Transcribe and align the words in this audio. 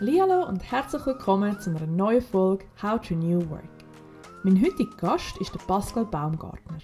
Hallo 0.00 0.46
und 0.46 0.62
herzlich 0.70 1.04
willkommen 1.06 1.58
zu 1.58 1.70
einer 1.70 1.84
neuen 1.84 2.22
Folge 2.22 2.66
How 2.80 3.00
to 3.00 3.16
New 3.16 3.50
Work. 3.50 3.64
Mein 4.44 4.62
heutiger 4.62 4.96
Gast 4.96 5.36
ist 5.38 5.52
der 5.52 5.58
Pascal 5.58 6.04
Baumgartner. 6.04 6.78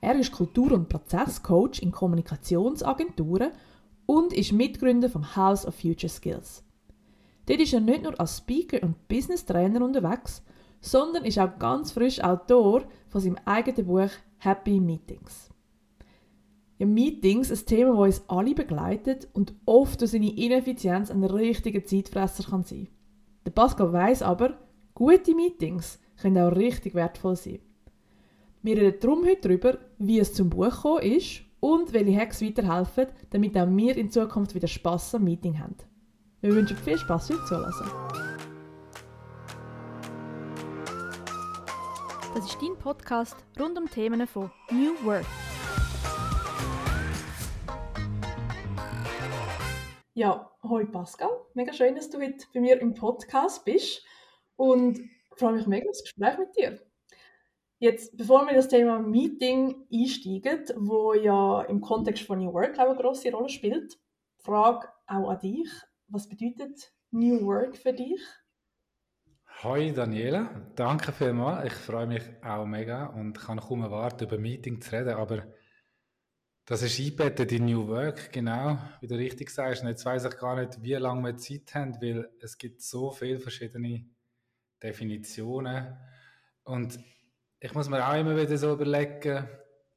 Er 0.00 0.18
ist 0.18 0.32
Kultur- 0.32 0.72
und 0.72 0.88
Prozesscoach 0.88 1.82
in 1.82 1.92
Kommunikationsagenturen 1.92 3.52
und 4.06 4.32
ist 4.32 4.52
Mitgründer 4.52 5.10
vom 5.10 5.36
House 5.36 5.66
of 5.66 5.74
Future 5.74 6.08
Skills. 6.08 6.64
Dort 7.44 7.60
ist 7.60 7.74
er 7.74 7.80
nicht 7.80 8.04
nur 8.04 8.18
als 8.18 8.38
Speaker 8.38 8.82
und 8.82 9.06
Business 9.06 9.44
Trainer 9.44 9.84
unterwegs, 9.84 10.42
sondern 10.80 11.26
ist 11.26 11.38
auch 11.38 11.58
ganz 11.58 11.92
frisch 11.92 12.24
Autor 12.24 12.84
von 13.08 13.20
seinem 13.20 13.36
eigenen 13.44 13.86
Buch 13.86 14.10
Happy 14.38 14.80
Meetings. 14.80 15.50
Ja, 16.78 16.86
Meetings, 16.86 17.50
ein 17.50 17.66
Thema, 17.66 17.92
das 18.06 18.18
uns 18.18 18.28
alle 18.28 18.54
begleitet 18.54 19.28
und 19.32 19.54
oft 19.64 20.00
durch 20.00 20.10
seine 20.10 20.36
Ineffizienz 20.36 21.10
ein 21.10 21.24
richtiger 21.24 21.84
Zeitfresser 21.84 22.44
kann 22.44 22.64
sein. 22.64 22.88
Der 23.46 23.50
Pascal 23.50 23.92
weiß 23.92 24.22
aber, 24.22 24.58
gute 24.94 25.34
Meetings 25.34 25.98
können 26.20 26.38
auch 26.38 26.54
richtig 26.54 26.94
wertvoll 26.94 27.36
sein. 27.36 27.60
Wir 28.62 28.76
reden 28.76 28.98
darum 29.00 29.24
heute 29.24 29.48
darüber, 29.48 29.78
wie 29.98 30.18
es 30.18 30.34
zum 30.34 30.50
Buch 30.50 30.70
gekommen 30.70 31.02
ist 31.02 31.42
und 31.60 31.92
welche 31.92 32.16
Hacks 32.16 32.42
weiterhelfen, 32.42 33.06
damit 33.30 33.56
auch 33.56 33.68
wir 33.68 33.96
in 33.96 34.10
Zukunft 34.10 34.54
wieder 34.54 34.68
Spass 34.68 35.14
am 35.14 35.24
Meeting 35.24 35.58
haben. 35.58 35.76
Wir 36.42 36.54
wünschen 36.54 36.76
viel 36.76 36.98
Spaß 36.98 37.28
beim 37.28 37.46
Zuhören. 37.46 37.72
Das 42.34 42.44
ist 42.44 42.58
dein 42.60 42.76
Podcast 42.78 43.36
rund 43.58 43.78
um 43.78 43.88
Themen 43.88 44.26
von 44.26 44.50
New 44.70 44.92
Work. 45.06 45.24
Ja, 50.18 50.50
hoi 50.62 50.86
Pascal. 50.86 51.28
Mega 51.52 51.74
schön, 51.74 51.94
dass 51.94 52.08
du 52.08 52.18
heute 52.18 52.46
bei 52.54 52.60
mir 52.60 52.80
im 52.80 52.94
Podcast 52.94 53.66
bist 53.66 54.02
und 54.56 54.98
ich 54.98 55.10
freue 55.36 55.52
mich 55.52 55.66
mega 55.66 55.90
auf 55.90 55.92
das 55.92 56.04
Gespräch 56.04 56.38
mit 56.38 56.56
dir. 56.56 56.80
Jetzt, 57.80 58.16
bevor 58.16 58.46
wir 58.46 58.54
das 58.54 58.68
Thema 58.68 58.98
Meeting 58.98 59.86
einsteigen, 59.92 60.64
wo 60.78 61.12
ja 61.12 61.60
im 61.64 61.82
Kontext 61.82 62.22
von 62.22 62.38
New 62.38 62.50
Work 62.54 62.78
auch 62.78 62.88
eine 62.88 62.96
grosse 62.96 63.30
Rolle 63.30 63.50
spielt, 63.50 63.98
Frage 64.38 64.88
auch 65.06 65.28
an 65.28 65.38
dich. 65.40 65.68
Was 66.08 66.26
bedeutet 66.30 66.94
New 67.10 67.44
Work 67.44 67.76
für 67.76 67.92
dich? 67.92 68.22
Hoi 69.62 69.92
Daniela, 69.92 70.48
danke 70.76 71.12
vielmals. 71.12 71.66
Ich 71.66 71.74
freue 71.74 72.06
mich 72.06 72.22
auch 72.42 72.64
mega 72.64 73.04
und 73.08 73.38
kann 73.38 73.60
kaum 73.60 73.82
erwarten, 73.82 74.24
über 74.24 74.38
Meeting 74.38 74.80
zu 74.80 74.92
reden, 74.92 75.10
aber 75.12 75.42
das 76.66 76.82
ist 76.82 76.98
eingebettet 76.98 77.52
in 77.52 77.66
New 77.66 77.86
Work, 77.86 78.32
genau, 78.32 78.76
wie 79.00 79.06
du 79.06 79.14
richtig 79.14 79.50
sagst. 79.50 79.82
Und 79.82 79.88
jetzt 79.88 80.04
weiß 80.04 80.24
ich 80.24 80.36
gar 80.36 80.56
nicht, 80.56 80.82
wie 80.82 80.94
lange 80.94 81.22
wir 81.22 81.36
Zeit 81.36 81.72
haben, 81.76 81.94
weil 82.02 82.28
es 82.40 82.58
gibt 82.58 82.82
so 82.82 83.12
viele 83.12 83.38
verschiedene 83.38 84.04
Definitionen. 84.82 85.96
Und 86.64 86.98
ich 87.60 87.72
muss 87.72 87.88
mir 87.88 88.06
auch 88.06 88.18
immer 88.18 88.36
wieder 88.36 88.58
so 88.58 88.72
überlegen, 88.72 89.48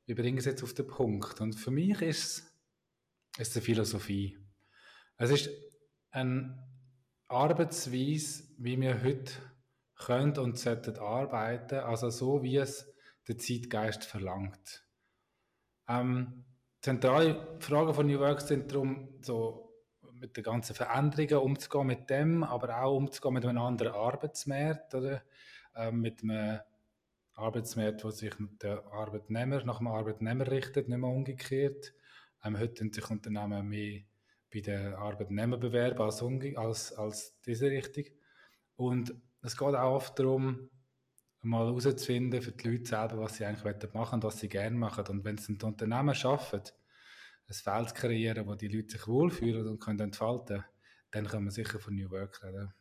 wie 0.05 0.13
bringen 0.13 0.37
es 0.37 0.45
jetzt 0.45 0.61
auf 0.61 0.75
den 0.75 0.85
Punkt. 0.85 1.41
Und 1.41 1.53
für 1.53 1.71
mich 1.71 2.03
ist 2.03 2.53
es 3.39 3.55
eine 3.55 3.65
Philosophie. 3.65 4.37
Es 5.17 5.31
ist 5.31 5.49
eine 6.11 6.67
Arbeitsweise, 7.27 8.43
wie 8.59 8.79
wir 8.79 9.03
heute 9.03 9.33
können 9.95 10.37
und 10.37 10.59
sollten 10.59 10.99
arbeiten, 10.99 11.79
also 11.79 12.11
so, 12.11 12.43
wie 12.43 12.57
es 12.57 12.93
der 13.27 13.39
Zeitgeist 13.39 14.05
verlangt. 14.05 14.85
Ähm, 15.87 16.45
zentrale 16.81 17.57
Fragen 17.59 17.93
von 17.93 18.07
New 18.07 18.19
Work 18.19 18.41
sind 18.41 18.71
darum, 18.71 19.09
so 19.21 19.69
mit 20.13 20.35
den 20.35 20.43
ganzen 20.43 20.75
Veränderungen 20.75 21.37
umzugehen 21.37 21.87
mit 21.87 22.09
dem, 22.09 22.43
aber 22.43 22.81
auch 22.81 22.97
umzugehen 22.97 23.33
mit 23.33 23.45
einem 23.45 23.59
anderen 23.59 23.93
Arbeitsmarkt 23.93 24.93
oder 24.93 25.23
äh, 25.75 25.91
mit 25.91 26.23
einem 26.23 26.59
Arbeitsmarkt, 27.35 28.03
wo 28.03 28.11
sich 28.11 28.33
der 28.61 28.85
Arbeitnehmer 28.91 29.63
nach 29.63 29.77
dem 29.77 29.87
Arbeitnehmer 29.87 30.49
richtet, 30.49 30.89
nicht 30.89 30.97
mehr 30.97 31.09
umgekehrt. 31.09 31.93
Ähm, 32.43 32.59
heute 32.59 32.79
sind 32.79 32.95
sich 32.95 33.09
Unternehmen 33.09 33.67
mehr 33.67 34.01
bei 34.51 34.61
den 34.61 34.93
Arbeitnehmern 34.93 35.59
bewerben 35.59 36.01
als, 36.01 36.21
als, 36.21 36.93
als 36.93 37.39
diese 37.45 37.69
Richtung. 37.69 38.05
Und 38.75 39.13
es 39.41 39.55
geht 39.55 39.75
auch 39.75 39.95
oft 39.95 40.19
darum, 40.19 40.69
mal 41.41 41.65
herauszufinden 41.65 42.41
für 42.41 42.51
die 42.51 42.69
Leute 42.69 42.85
selber, 42.85 43.19
was 43.19 43.35
sie 43.35 43.45
eigentlich 43.45 43.93
machen 43.93 44.15
und 44.15 44.23
was 44.23 44.39
sie 44.39 44.49
gerne 44.49 44.75
machen. 44.75 45.05
Und 45.07 45.23
wenn 45.23 45.35
es 45.35 45.47
ein 45.49 45.61
Unternehmen 45.61 46.15
schafft, 46.15 46.75
ein 47.47 47.53
Feld 47.53 47.95
kreieren, 47.95 48.47
wo 48.47 48.55
die 48.55 48.67
Leute 48.67 48.91
sich 48.91 49.07
wohlfühlen 49.07 49.67
und 49.67 49.79
können 49.79 49.99
entfalten, 49.99 50.63
dann 51.11 51.27
können 51.27 51.45
wir 51.45 51.51
sicher 51.51 51.79
von 51.79 51.95
New 51.95 52.09
Work 52.11 52.43
reden. 52.43 52.73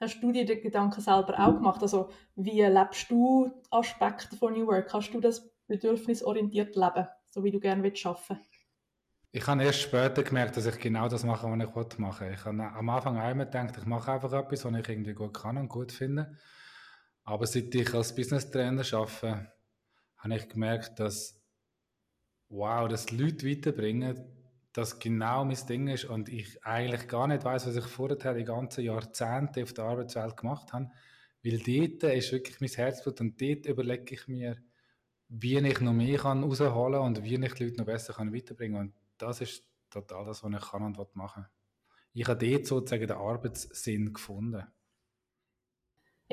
Hast 0.00 0.20
du 0.20 0.32
dir 0.32 0.44
den 0.44 0.60
Gedanken 0.60 1.00
selber 1.00 1.38
auch 1.38 1.54
gemacht? 1.54 1.80
Also 1.82 2.10
wie 2.34 2.60
lebst 2.62 3.10
du 3.10 3.50
Aspekte 3.70 4.36
von 4.36 4.52
New 4.52 4.66
Work? 4.66 4.88
Kannst 4.88 5.14
du 5.14 5.20
das 5.20 5.48
bedürfnisorientiert 5.66 6.74
leben, 6.76 7.06
so 7.30 7.44
wie 7.44 7.50
du 7.50 7.60
gerne 7.60 7.82
willst 7.82 8.04
arbeiten? 8.04 8.40
Ich 9.30 9.46
habe 9.46 9.62
erst 9.62 9.80
später 9.80 10.22
gemerkt, 10.22 10.56
dass 10.56 10.66
ich 10.66 10.78
genau 10.78 11.08
das 11.08 11.24
mache, 11.24 11.48
was 11.48 11.86
ich 11.92 11.98
machen 11.98 12.26
will. 12.26 12.34
Ich 12.34 12.44
habe 12.44 12.62
am 12.62 12.88
Anfang 12.90 13.16
einmal 13.16 13.46
gedacht, 13.46 13.76
ich 13.78 13.86
mache 13.86 14.12
einfach 14.12 14.32
etwas, 14.32 14.64
was 14.64 14.74
ich 14.74 14.88
irgendwie 14.88 15.14
gut 15.14 15.34
kann 15.34 15.56
und 15.56 15.68
gut 15.68 15.90
finde. 15.90 16.36
Aber 17.24 17.46
seit 17.46 17.74
ich 17.74 17.94
als 17.94 18.14
Business 18.14 18.50
Trainer 18.50 18.84
arbeite, 18.92 19.52
habe 20.16 20.36
ich 20.36 20.48
gemerkt, 20.48 20.98
dass 21.00 21.40
wow, 22.48 22.86
dass 22.88 23.10
Leute 23.10 23.48
weiterbringen, 23.48 24.20
das 24.72 24.98
genau 24.98 25.44
mein 25.44 25.66
Ding 25.68 25.88
ist 25.88 26.04
und 26.04 26.28
ich 26.28 26.64
eigentlich 26.64 27.08
gar 27.08 27.26
nicht 27.26 27.44
weiß, 27.44 27.66
was 27.66 27.76
ich 27.76 27.84
vorher 27.84 28.34
die 28.34 28.44
ganzen 28.44 28.84
Jahrzehnte 28.84 29.62
auf 29.62 29.72
der 29.72 29.84
Arbeitswelt 29.84 30.36
gemacht 30.36 30.72
habe, 30.72 30.90
weil 31.44 31.58
dort 31.58 32.14
ist 32.14 32.32
wirklich 32.32 32.60
mein 32.60 32.70
Herzblut 32.70 33.20
und 33.20 33.40
dort 33.40 33.66
überlege 33.66 34.14
ich 34.14 34.28
mir, 34.28 34.56
wie 35.28 35.58
ich 35.58 35.80
noch 35.80 35.92
mehr 35.92 36.18
kann 36.18 36.44
rausholen 36.44 37.00
und 37.00 37.22
wie 37.22 37.34
ich 37.34 37.54
die 37.54 37.64
Leute 37.64 37.78
noch 37.78 37.86
besser 37.86 38.12
kann 38.12 38.34
weiterbringen. 38.34 38.80
Und 38.80 38.94
das 39.18 39.40
ist 39.40 39.64
total 39.90 40.24
das, 40.24 40.42
was 40.42 40.52
ich 40.52 40.70
kann 40.70 40.82
und 40.82 41.16
machen. 41.16 41.46
Ich 42.12 42.28
habe 42.28 42.46
dort 42.46 42.66
sozusagen 42.66 43.06
den 43.06 43.16
Arbeitssinn 43.16 44.12
gefunden. 44.12 44.66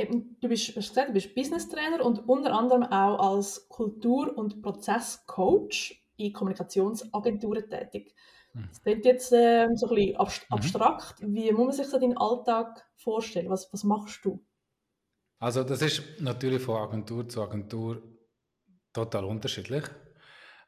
Du 0.06 0.48
bist, 0.48 0.76
hast 0.76 0.90
gesagt, 0.90 1.10
du 1.10 1.14
bist 1.14 1.36
Business 1.36 1.68
Trainer 1.70 2.04
und 2.06 2.28
unter 2.28 2.54
anderem 2.54 2.84
auch 2.84 3.34
als 3.34 3.68
Kultur- 3.70 4.38
und 4.38 4.62
Prozesscoach 4.62 6.04
in 6.18 6.34
Kommunikationsagenturen 6.34 7.70
tätig. 7.70 8.14
Mhm. 8.54 8.68
Das 8.70 8.82
klingt 8.82 9.06
jetzt 9.06 9.32
äh, 9.32 9.68
so 9.76 9.90
ein 9.90 9.96
bisschen 9.96 10.12
mhm. 10.12 10.18
abstrakt. 10.50 11.22
Mhm. 11.22 11.34
Wie 11.34 11.52
muss 11.52 11.66
man 11.66 11.74
sich 11.74 11.88
so 11.88 12.00
deinen 12.00 12.18
Alltag 12.18 12.86
vorstellen? 12.96 13.50
Was, 13.50 13.72
was 13.72 13.84
machst 13.84 14.24
du? 14.24 14.44
Also 15.40 15.64
das 15.64 15.82
ist 15.82 16.04
natürlich 16.20 16.62
von 16.62 16.78
Agentur 16.78 17.28
zu 17.28 17.42
Agentur 17.42 18.04
total 18.92 19.24
unterschiedlich. 19.24 19.86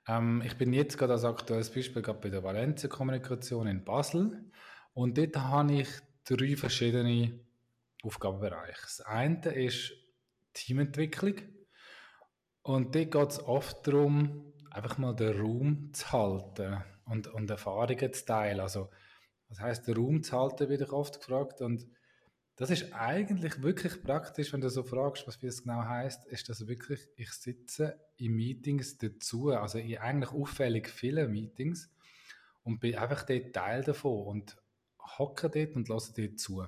Ähm, 0.07 0.41
ich 0.45 0.57
bin 0.57 0.73
jetzt 0.73 0.97
gerade 0.97 1.13
als 1.13 1.25
aktuelles 1.25 1.69
Beispiel 1.69 2.01
gerade 2.01 2.19
bei 2.19 2.29
der 2.29 2.43
Valencia 2.43 2.89
Kommunikation 2.89 3.67
in 3.67 3.83
Basel 3.83 4.49
und 4.93 5.17
dort 5.17 5.35
habe 5.37 5.73
ich 5.73 5.89
drei 6.23 6.55
verschiedene 6.55 7.39
Aufgabenbereiche. 8.03 8.81
Das 8.81 9.01
eine 9.01 9.53
ist 9.53 9.93
Teamentwicklung 10.53 11.35
und 12.63 12.95
dort 12.95 13.11
geht 13.11 13.29
es 13.29 13.43
oft 13.43 13.87
darum, 13.87 14.53
einfach 14.69 14.97
mal 14.97 15.15
den 15.15 15.39
Raum 15.39 15.93
zu 15.93 16.11
halten 16.11 16.83
und, 17.05 17.27
und 17.27 17.49
Erfahrungen 17.49 18.13
zu 18.13 18.25
teilen. 18.25 18.59
Also, 18.59 18.89
was 19.49 19.59
heißt 19.59 19.87
den 19.87 19.95
Raum 19.95 20.23
zu 20.23 20.37
halten, 20.37 20.69
werde 20.69 20.85
ich 20.85 20.91
oft 20.91 21.19
gefragt. 21.19 21.61
Und 21.61 21.85
das 22.55 22.69
ist 22.69 22.93
eigentlich 22.93 23.61
wirklich 23.61 24.01
praktisch, 24.03 24.53
wenn 24.53 24.61
du 24.61 24.69
so 24.69 24.83
fragst, 24.83 25.27
was 25.27 25.39
das 25.39 25.63
genau 25.63 25.83
heißt, 25.83 26.25
ist 26.27 26.47
das 26.49 26.67
wirklich, 26.67 27.07
ich 27.15 27.31
sitze 27.31 27.99
in 28.17 28.33
Meetings 28.33 28.97
dazu, 28.97 29.49
also 29.49 29.77
in 29.77 29.97
eigentlich 29.97 30.31
auffällig 30.31 30.87
vielen 30.89 31.31
Meetings 31.31 31.89
und 32.63 32.79
bin 32.79 32.95
einfach 32.95 33.23
dort 33.23 33.53
Teil 33.53 33.83
davon 33.83 34.27
und 34.27 34.57
hocke 35.17 35.49
dort 35.49 35.75
und 35.75 35.89
lasse 35.89 36.13
dort 36.15 36.39
zu. 36.39 36.65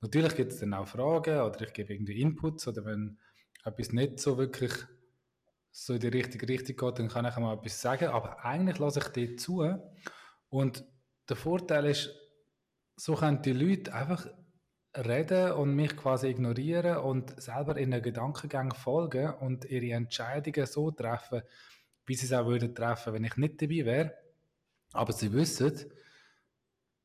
Natürlich 0.00 0.36
gibt 0.36 0.52
es 0.52 0.60
dann 0.60 0.74
auch 0.74 0.86
Fragen 0.86 1.40
oder 1.40 1.60
ich 1.62 1.72
gebe 1.72 1.92
irgendwie 1.92 2.20
Inputs 2.20 2.68
oder 2.68 2.84
wenn 2.84 3.18
etwas 3.64 3.92
nicht 3.92 4.20
so 4.20 4.38
wirklich 4.38 4.72
so 5.70 5.94
in 5.94 6.00
die 6.00 6.08
richtige 6.08 6.48
Richtung 6.48 6.76
geht, 6.76 6.98
dann 6.98 7.08
kann 7.08 7.26
ich 7.26 7.36
mal 7.36 7.54
etwas 7.54 7.80
sagen. 7.80 8.08
Aber 8.08 8.44
eigentlich 8.44 8.78
lasse 8.78 9.00
ich 9.00 9.08
dort 9.08 9.40
zu. 9.40 9.64
Und 10.48 10.84
der 11.28 11.36
Vorteil 11.36 11.86
ist, 11.86 12.14
so 12.96 13.14
können 13.14 13.42
die 13.42 13.52
Leute 13.52 13.92
einfach 13.92 14.26
reden 14.96 15.52
und 15.52 15.74
mich 15.74 15.96
quasi 15.96 16.28
ignorieren 16.28 16.98
und 16.98 17.40
selber 17.40 17.76
in 17.76 17.90
den 17.90 18.02
Gedankengängen 18.02 18.72
folgen 18.72 19.34
und 19.34 19.64
ihre 19.66 19.94
Entscheidungen 19.94 20.66
so 20.66 20.90
treffen, 20.90 21.42
wie 22.06 22.14
sie 22.14 22.26
es 22.26 22.32
auch 22.32 22.46
würden 22.46 22.74
treffen, 22.74 23.12
wenn 23.12 23.24
ich 23.24 23.36
nicht 23.36 23.60
dabei 23.60 23.84
wäre. 23.84 24.14
Aber 24.92 25.12
sie 25.12 25.32
wissen, 25.32 25.74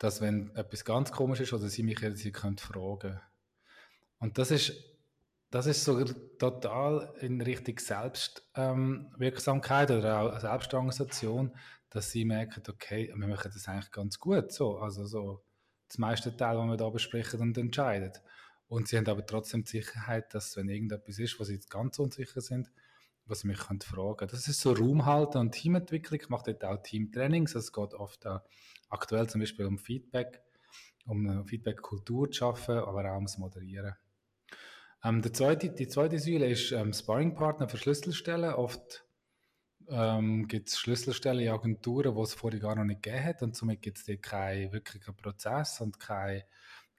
dass 0.03 0.19
wenn 0.19 0.53
etwas 0.55 0.83
ganz 0.83 1.11
komisch 1.11 1.39
ist, 1.39 1.53
oder 1.53 1.69
sie 1.69 1.81
mich 1.81 2.01
jederzeit 2.01 2.59
fragen 2.59 2.99
können. 2.99 3.21
Und 4.19 4.37
das 4.37 4.51
ist 4.51 4.73
das 5.49 5.65
ist 5.67 5.83
so 5.83 6.03
total 6.39 7.13
in 7.21 7.39
Richtung 7.39 7.77
Selbstwirksamkeit 7.77 9.91
ähm, 9.91 9.97
oder 9.99 10.19
auch 10.19 10.39
Selbstorganisation, 10.39 11.55
dass 11.91 12.09
sie 12.09 12.25
merken, 12.25 12.63
okay, 12.67 13.13
wir 13.15 13.27
machen 13.27 13.51
das 13.53 13.67
eigentlich 13.67 13.91
ganz 13.91 14.17
gut 14.17 14.51
so. 14.51 14.79
Also 14.79 15.05
so 15.05 15.43
das 15.87 15.99
meiste 15.99 16.35
Teil, 16.35 16.57
was 16.57 16.65
wir 16.65 16.77
da 16.77 16.89
besprechen 16.89 17.41
und 17.41 17.55
entscheiden. 17.55 18.13
Und 18.67 18.87
sie 18.87 18.97
haben 18.97 19.07
aber 19.07 19.27
trotzdem 19.27 19.63
die 19.63 19.69
Sicherheit, 19.69 20.33
dass 20.33 20.57
wenn 20.57 20.69
irgendetwas 20.69 21.19
ist, 21.19 21.39
wo 21.39 21.43
sie 21.43 21.59
ganz 21.69 21.99
unsicher 21.99 22.41
sind, 22.41 22.71
was 23.27 23.41
sie 23.41 23.47
mich 23.47 23.59
können 23.59 23.81
fragen 23.81 24.27
Das 24.27 24.47
ist 24.47 24.59
so 24.59 24.73
Raumhalten 24.73 25.39
und 25.39 25.51
Teamentwicklung. 25.51 26.19
Ich 26.19 26.29
mache 26.29 26.51
dort 26.51 26.65
auch 26.65 26.81
Teamtrainings. 26.81 27.53
Es 27.53 27.71
geht 27.71 27.93
oft 27.93 28.25
auch 28.25 28.41
aktuell 28.93 29.27
zum 29.27 29.41
Beispiel 29.41 29.65
um 29.65 29.77
Feedback, 29.77 30.41
um 31.05 31.27
eine 31.29 31.45
Feedback-Kultur 31.45 32.31
zu 32.31 32.37
schaffen, 32.37 32.77
aber 32.77 33.11
auch 33.11 33.15
ums 33.15 33.37
Moderieren. 33.37 33.95
Ähm, 35.03 35.21
der 35.21 35.33
zweite, 35.33 35.69
die 35.69 35.87
zweite 35.87 36.19
Säule 36.19 36.47
ist 36.47 36.71
ähm, 36.71 36.93
Sparringpartner 36.93 37.67
für 37.67 37.77
Schlüsselstellen. 37.77 38.53
Oft 38.53 39.05
ähm, 39.89 40.47
gibt 40.47 40.69
es 40.69 40.79
Schlüsselstellen 40.79 41.41
in 41.41 41.49
Agenturen, 41.49 42.15
die 42.15 42.21
es 42.21 42.33
vorher 42.33 42.59
gar 42.59 42.75
noch 42.75 42.85
nicht 42.85 43.03
gegeben 43.03 43.25
hat 43.25 43.41
und 43.41 43.55
somit 43.55 43.81
gibt 43.81 43.97
es 43.97 44.05
dort 44.05 44.21
keinen 44.21 44.71
wirklichen 44.71 45.15
Prozess 45.15 45.81
und 45.81 45.99
keinen 45.99 46.43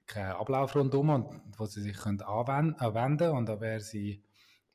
kein 0.06 0.32
Ablauf 0.32 0.76
rundum, 0.76 1.08
und, 1.08 1.40
wo 1.56 1.64
sie 1.64 1.80
sich 1.80 1.96
können 1.96 2.20
anwenden, 2.20 2.78
anwenden 2.78 3.30
und 3.30 3.48
da 3.48 3.60
wäre 3.60 3.80
sie, 3.80 4.22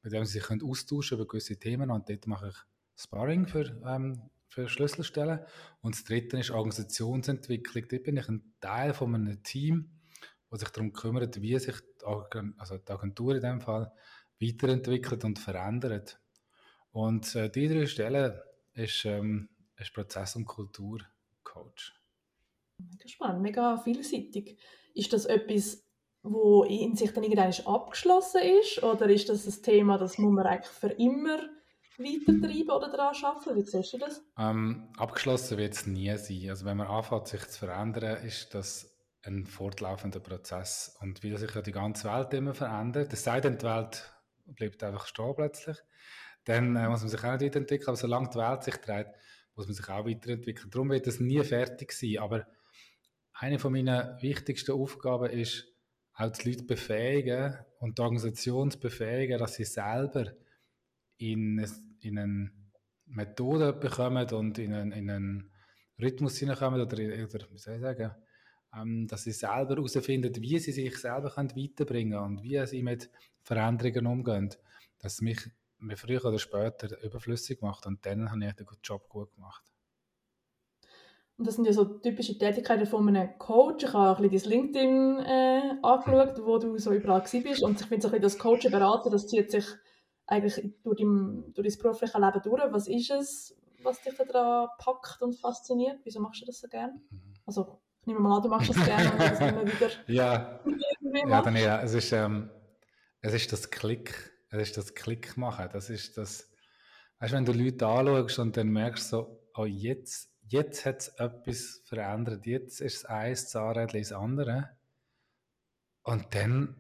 bei 0.01 0.09
dem 0.09 0.25
sie 0.25 0.39
sich 0.39 0.43
können 0.43 0.63
austauschen 0.63 1.17
über 1.17 1.27
gewisse 1.27 1.57
Themen 1.57 1.91
und 1.91 2.09
dort 2.09 2.25
mache 2.25 2.49
ich 2.49 2.55
Sparring 2.95 3.45
für, 3.45 3.79
ähm, 3.85 4.29
für 4.59 4.69
Schlüsselstellen. 4.69 5.39
Und 5.81 5.95
das 5.95 6.03
dritte 6.03 6.37
ist 6.37 6.51
Organisationsentwicklung. 6.51 7.85
Dort 7.89 8.03
bin 8.03 8.17
ich 8.17 8.27
ein 8.27 8.53
Teil 8.59 8.93
von 8.93 9.15
einem 9.15 9.41
Team, 9.43 9.89
das 10.49 10.59
sich 10.59 10.69
darum 10.69 10.93
kümmert, 10.93 11.41
wie 11.41 11.57
sich 11.57 11.75
die, 11.79 12.05
also 12.57 12.77
die 12.77 12.91
Agentur 12.91 13.35
in 13.35 13.41
dem 13.41 13.61
Fall 13.61 13.91
weiterentwickelt 14.41 15.23
und 15.23 15.39
verändert. 15.39 16.19
Und 16.91 17.35
äh, 17.35 17.49
die 17.49 17.67
drei 17.67 17.85
Stellen 17.85 18.39
ist, 18.73 19.05
ähm, 19.05 19.49
ist 19.77 19.93
Prozess- 19.93 20.35
und 20.35 20.45
Kulturcoach. 20.45 21.93
Mega 22.77 23.07
spannend, 23.07 23.41
mega 23.41 23.77
vielseitig. 23.77 24.57
Ist 24.93 25.13
das 25.13 25.25
etwas, 25.25 25.85
wo 26.23 26.63
in 26.63 26.95
sich 26.95 27.13
dann 27.13 27.23
irgendwann 27.23 27.53
abgeschlossen 27.65 28.41
ist? 28.61 28.81
Oder 28.83 29.09
ist 29.09 29.29
das 29.29 29.45
ein 29.45 29.63
Thema, 29.63 29.97
das 29.97 30.17
muss 30.17 30.33
man 30.33 30.47
eigentlich 30.47 30.71
für 30.71 30.89
immer 30.89 31.39
weitertreiben 31.99 32.69
oder 32.69 32.89
daran 32.89 33.15
arbeiten? 33.23 33.55
Wie 33.55 33.61
siehst 33.61 33.93
du 33.93 33.97
das? 33.97 34.21
Ähm, 34.37 34.89
abgeschlossen 34.97 35.57
wird 35.57 35.73
es 35.73 35.85
nie 35.85 36.15
sein. 36.17 36.49
Also 36.49 36.65
wenn 36.65 36.77
man 36.77 36.87
anfängt, 36.87 37.27
sich 37.27 37.45
zu 37.47 37.59
verändern, 37.59 38.23
ist 38.23 38.53
das 38.53 38.95
ein 39.23 39.45
fortlaufender 39.45 40.19
Prozess. 40.19 40.97
Und 41.01 41.23
wie 41.23 41.35
sich 41.35 41.53
ja 41.53 41.61
die 41.61 41.71
ganze 41.71 42.09
Welt 42.11 42.33
immer 42.33 42.53
verändert, 42.53 43.11
es 43.13 43.23
sei 43.23 43.41
denn, 43.41 43.57
die 43.57 43.65
Welt 43.65 44.13
bleibt 44.45 44.83
einfach 44.83 45.05
stehen 45.05 45.33
plötzlich, 45.35 45.77
dann 46.45 46.75
äh, 46.75 46.87
muss 46.89 47.01
man 47.01 47.09
sich 47.09 47.23
auch 47.23 47.31
nicht 47.31 47.43
weiterentwickeln. 47.43 47.89
Aber 47.89 47.97
solange 47.97 48.29
die 48.29 48.37
Welt 48.37 48.63
sich 48.63 48.77
dreht, 48.77 49.07
muss 49.55 49.67
man 49.67 49.75
sich 49.75 49.89
auch 49.89 50.05
weiterentwickeln. 50.05 50.71
Darum 50.71 50.89
wird 50.89 51.07
es 51.07 51.19
nie 51.19 51.43
fertig 51.43 51.91
sein. 51.91 52.17
Aber 52.19 52.47
eine 53.33 53.59
von 53.59 53.71
meinen 53.71 54.21
wichtigsten 54.21 54.71
Aufgaben 54.71 55.29
ist, 55.29 55.65
auch 56.13 56.31
die 56.31 56.49
Leute 56.49 56.63
befähigen 56.63 57.57
und 57.79 57.97
die 57.97 58.01
Organisation 58.01 58.71
zu 58.71 58.79
befähigen, 58.79 59.39
dass 59.39 59.55
sie 59.55 59.63
selber 59.63 60.33
in, 61.19 61.65
in 61.99 62.17
eine 62.17 62.51
Methode 63.05 63.73
bekommen 63.73 64.27
und 64.31 64.57
in 64.57 64.73
einen, 64.73 64.91
in 64.91 65.09
einen 65.09 65.51
Rhythmus 66.01 66.37
hineinkommen 66.37 66.81
oder, 66.81 66.97
oder 66.97 67.51
wie 67.51 67.57
soll 67.57 67.75
ich 67.75 67.81
sagen, 67.81 68.11
ähm, 68.75 69.07
dass 69.07 69.23
sie 69.23 69.31
selber 69.31 69.75
herausfinden, 69.75 70.33
wie 70.41 70.59
sie 70.59 70.71
sich 70.71 70.97
selber 70.97 71.29
können 71.29 71.55
weiterbringen 71.55 72.13
können 72.13 72.37
und 72.37 72.43
wie 72.43 72.65
sie 72.65 72.83
mit 72.83 73.09
Veränderungen 73.41 74.07
umgehen. 74.07 74.49
Dass 74.99 75.21
mich, 75.21 75.39
mich 75.77 75.99
früher 75.99 76.23
oder 76.25 76.39
später 76.39 77.01
überflüssig 77.03 77.61
macht 77.61 77.85
und 77.85 78.05
dann 78.05 78.31
habe 78.31 78.45
ich 78.45 78.53
den 78.53 78.67
Job 78.83 79.09
gut 79.09 79.33
gemacht. 79.33 79.63
Und 81.37 81.47
das 81.47 81.55
sind 81.55 81.65
ja 81.65 81.71
so 81.71 81.85
typische 81.85 82.37
Tätigkeiten 82.37 82.85
von 82.85 83.07
einem 83.07 83.37
Coach. 83.37 83.85
Ich 83.85 83.93
habe 83.93 84.21
ein 84.21 84.29
bisschen 84.29 84.51
dein 84.51 84.59
LinkedIn 84.59 85.19
äh, 85.19 85.75
angeschaut, 85.81 86.45
wo 86.45 86.57
du 86.57 86.77
so 86.77 86.91
überall 86.91 87.21
bist. 87.21 87.63
Und 87.63 87.79
ich 87.79 87.87
finde 87.87 88.09
so 88.09 88.19
das 88.19 88.37
Coachen, 88.37 88.71
Beraten, 88.71 89.09
das 89.09 89.27
zieht 89.27 89.49
sich 89.49 89.65
eigentlich 90.29 90.73
durch 90.83 90.97
dein, 90.97 91.53
durch 91.53 91.67
dein 91.67 91.81
berufliche 91.81 92.19
Leben 92.19 92.41
durch. 92.43 92.73
Was 92.73 92.87
ist 92.87 93.11
es, 93.11 93.57
was 93.83 94.01
dich 94.01 94.15
daran 94.15 94.69
packt 94.77 95.21
und 95.21 95.33
fasziniert? 95.33 95.99
Wieso 96.03 96.19
machst 96.19 96.41
du 96.41 96.45
das 96.45 96.59
so 96.59 96.67
gerne? 96.67 96.93
Mhm. 97.09 97.33
Also, 97.45 97.81
ich 98.01 98.07
nehme 98.07 98.19
mal 98.19 98.37
an, 98.37 98.43
du 98.43 98.49
machst 98.49 98.69
das 98.69 98.85
gerne 98.85 99.11
und 99.11 99.19
das 99.19 99.39
immer 99.39 99.65
wieder. 99.65 99.89
ja, 100.07 100.59
ja, 101.59 101.81
es 101.81 101.93
ist, 101.93 102.11
ähm, 102.11 102.49
es 103.21 103.33
ist 103.33 103.51
das 103.51 103.69
Klick, 103.69 104.31
es 104.49 104.61
ist 104.61 104.77
das 104.77 104.93
Klick 104.93 105.37
machen. 105.37 105.69
Das 105.73 105.89
ist 105.89 106.17
das, 106.17 106.49
weißt, 107.19 107.33
wenn 107.33 107.45
du 107.45 107.51
Leute 107.51 107.87
anschaust 107.87 108.39
und 108.39 108.55
dann 108.55 108.69
merkst 108.69 109.09
so, 109.09 109.43
oh, 109.55 109.65
jetzt 109.65 110.29
jetzt 110.49 110.85
hat 110.85 111.01
es 111.01 111.07
etwas 111.09 111.81
verändert, 111.85 112.45
jetzt 112.45 112.81
ist 112.81 113.03
das 113.03 113.05
eins 113.05 113.49
Zahnrädchen 113.49 114.01
das 114.01 114.11
andere. 114.11 114.69
Und 116.03 116.33
dann 116.33 116.75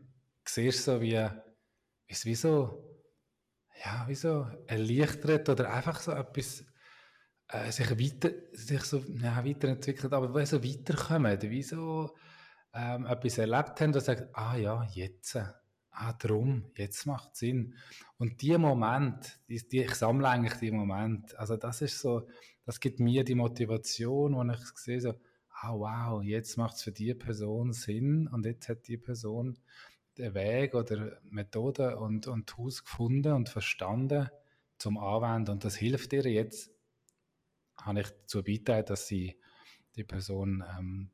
siehst 0.45 0.87
du 0.87 0.93
so, 0.93 1.01
wie, 1.01 1.29
es 2.07 2.25
wie 2.25 2.35
so, 2.35 2.88
ja, 3.83 4.05
wie 4.07 4.15
so 4.15 4.47
erleichtert 4.67 5.49
oder 5.49 5.73
einfach 5.73 5.99
so 5.99 6.11
etwas 6.11 6.65
äh, 7.47 7.71
sich, 7.71 7.89
weiter, 7.91 8.31
sich 8.53 8.83
so 8.83 8.99
ja, 9.21 9.43
weiterentwickelt, 9.45 10.13
aber 10.13 10.33
wie 10.35 10.45
so 10.45 10.63
weiterkommen, 10.63 11.41
wie 11.41 11.63
so 11.63 12.15
ähm, 12.73 13.05
etwas 13.05 13.37
erlebt 13.37 13.79
haben 13.81 13.93
und 13.93 14.01
sagt, 14.01 14.27
ah 14.33 14.55
ja, 14.55 14.87
jetzt 14.93 15.37
ah, 15.91 16.13
drum, 16.13 16.71
jetzt 16.75 17.05
macht 17.05 17.35
Sinn. 17.35 17.75
Und 18.17 18.41
die 18.41 18.57
Moment, 18.57 19.39
die, 19.47 19.61
die, 19.67 19.81
ich 19.83 19.95
sammle 19.95 20.29
eigentlich 20.29 20.59
die 20.59 20.71
Moment, 20.71 21.37
also 21.37 21.57
das 21.57 21.81
ist 21.81 21.99
so, 21.99 22.27
das 22.65 22.79
gibt 22.79 22.99
mir 22.99 23.23
die 23.23 23.35
Motivation, 23.35 24.35
wo 24.35 24.43
ich 24.43 24.65
sehe, 24.75 25.01
so, 25.01 25.13
ah 25.61 25.73
wow, 25.73 26.23
jetzt 26.23 26.57
macht 26.57 26.75
es 26.75 26.83
für 26.83 26.91
die 26.91 27.13
Person 27.13 27.73
Sinn 27.73 28.27
und 28.27 28.45
jetzt 28.45 28.69
hat 28.69 28.87
die 28.87 28.97
Person 28.97 29.57
den 30.19 30.33
Weg 30.33 30.75
oder 30.75 31.17
Methode 31.23 31.97
und, 31.97 32.27
und 32.27 32.47
Tools 32.47 32.83
gefunden 32.83 33.33
und 33.33 33.49
verstanden 33.49 34.29
zum 34.77 34.97
Anwenden 34.97 35.51
und 35.51 35.65
das 35.65 35.75
hilft 35.75 36.13
ihr 36.13 36.23
jetzt, 36.23 36.71
habe 37.77 38.01
ich 38.01 38.07
dazu 38.09 38.43
beitragen, 38.43 38.85
dass 38.85 39.07
sie 39.07 39.39
die 39.95 40.03
Person 40.03 40.63
ähm, 40.77 41.09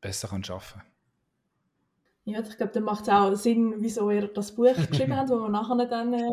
besser 0.00 0.28
kann 0.28 0.42
arbeiten 0.44 0.80
kann. 0.80 0.82
Ja, 2.24 2.40
ich 2.40 2.56
glaube, 2.56 2.72
dann 2.72 2.84
macht 2.84 3.02
es 3.02 3.08
auch 3.10 3.34
Sinn, 3.34 3.74
wieso 3.78 4.10
ihr 4.10 4.28
das 4.28 4.54
Buch 4.54 4.74
geschrieben 4.90 5.16
habt, 5.16 5.30
wo 5.30 5.36
wir 5.36 5.48
nachher 5.48 5.86
dann 5.86 6.14
äh, 6.14 6.28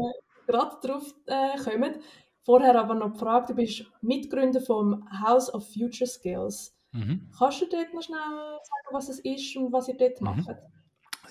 gerade 0.48 0.76
drauf 0.82 1.14
äh, 1.26 1.58
kommen. 1.58 1.96
Vorher 2.44 2.80
aber 2.80 2.96
noch 2.96 3.14
die 3.14 3.20
Frage, 3.20 3.48
du 3.48 3.56
bist 3.56 3.86
Mitgründer 4.02 4.62
vom 4.62 5.08
House 5.22 5.54
of 5.54 5.68
Future 5.74 6.10
Skills. 6.10 6.76
Mhm. 6.92 7.30
Kannst 7.38 7.62
du 7.62 7.66
dort 7.70 7.94
noch 7.94 8.02
schnell 8.02 8.20
sagen, 8.20 8.88
was 8.92 9.10
es 9.10 9.20
ist 9.20 9.56
und 9.58 9.72
was 9.72 9.88
ihr 9.88 9.98
dort 9.98 10.22
mhm. 10.22 10.26
macht? 10.26 10.58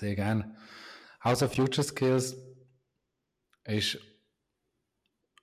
Sehr 0.01 0.15
gerne. 0.15 0.55
House 1.23 1.43
of 1.43 1.53
Future 1.53 1.87
Skills 1.87 2.35
ist 3.65 3.99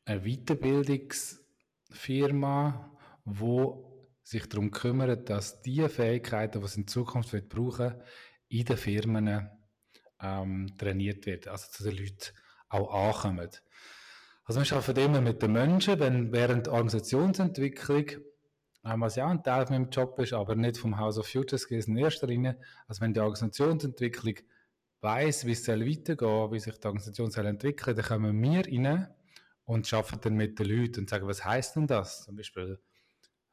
eine 0.05 0.21
Weiterbildungsfirma, 0.23 2.91
die 3.25 3.73
sich 4.25 4.49
darum 4.49 4.73
kümmert, 4.73 5.31
dass 5.31 5.63
die 5.63 5.89
Fähigkeiten, 5.89 6.59
die 6.59 6.65
es 6.65 6.77
in 6.77 6.89
Zukunft 6.89 7.33
wird 7.33 7.49
brauchen 7.49 7.95
in 8.49 8.65
den 8.65 8.77
Firmen 8.77 9.49
ähm, 10.21 10.77
trainiert 10.77 11.27
wird, 11.27 11.47
also 11.47 11.71
zu 11.71 11.85
den 11.85 11.97
Leuten 11.97 12.33
auch 12.69 12.93
ankommen. 12.93 13.49
Also 14.43 14.61
wir 14.61 14.73
arbeiten 14.77 14.99
immer 14.99 15.21
mit 15.21 15.41
den 15.41 15.53
Menschen, 15.53 16.01
wenn 16.01 16.33
während 16.33 16.67
der 16.67 16.73
Organisationsentwicklung, 16.73 18.07
ähm, 18.85 19.01
was 19.03 19.15
ja 19.15 19.29
ein 19.29 19.45
Teil 19.45 19.67
von 19.67 19.77
meinem 19.77 19.91
Job 19.91 20.19
ist, 20.19 20.33
aber 20.33 20.57
nicht 20.57 20.79
vom 20.79 20.99
House 20.99 21.17
of 21.17 21.29
Future 21.29 21.61
Skills 21.61 21.87
in 21.87 21.97
erster 21.97 22.27
Linie, 22.27 22.59
also 22.89 23.03
wenn 23.03 23.15
die 23.15 23.21
Organisationsentwicklung 23.21 24.35
weiß, 25.01 25.47
wie 25.47 25.53
es 25.53 25.65
soll 25.65 25.87
weitergehen, 25.87 26.53
wie 26.53 26.61
sich 26.61 26.79
die 26.79 26.87
Organisation 26.87 27.31
soll 27.31 27.47
entwickeln, 27.47 27.97
dann 27.97 28.05
kommen 28.05 28.43
wir 28.43 28.67
rein 28.67 29.09
und 29.65 29.93
arbeiten 29.93 30.21
dann 30.21 30.35
mit 30.35 30.59
den 30.59 30.67
Leuten 30.67 31.01
und 31.01 31.11
sagen, 31.11 31.27
was 31.27 31.45
heißt 31.45 31.77
denn 31.77 31.87
das? 31.87 32.25
Zum 32.25 32.37
Beispiel 32.37 32.81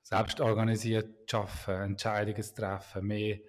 selbst 0.01 0.39
organisiert 0.39 1.33
arbeiten, 1.33 1.91
Entscheidungen 1.91 2.55
treffen, 2.55 3.05
mehr 3.05 3.39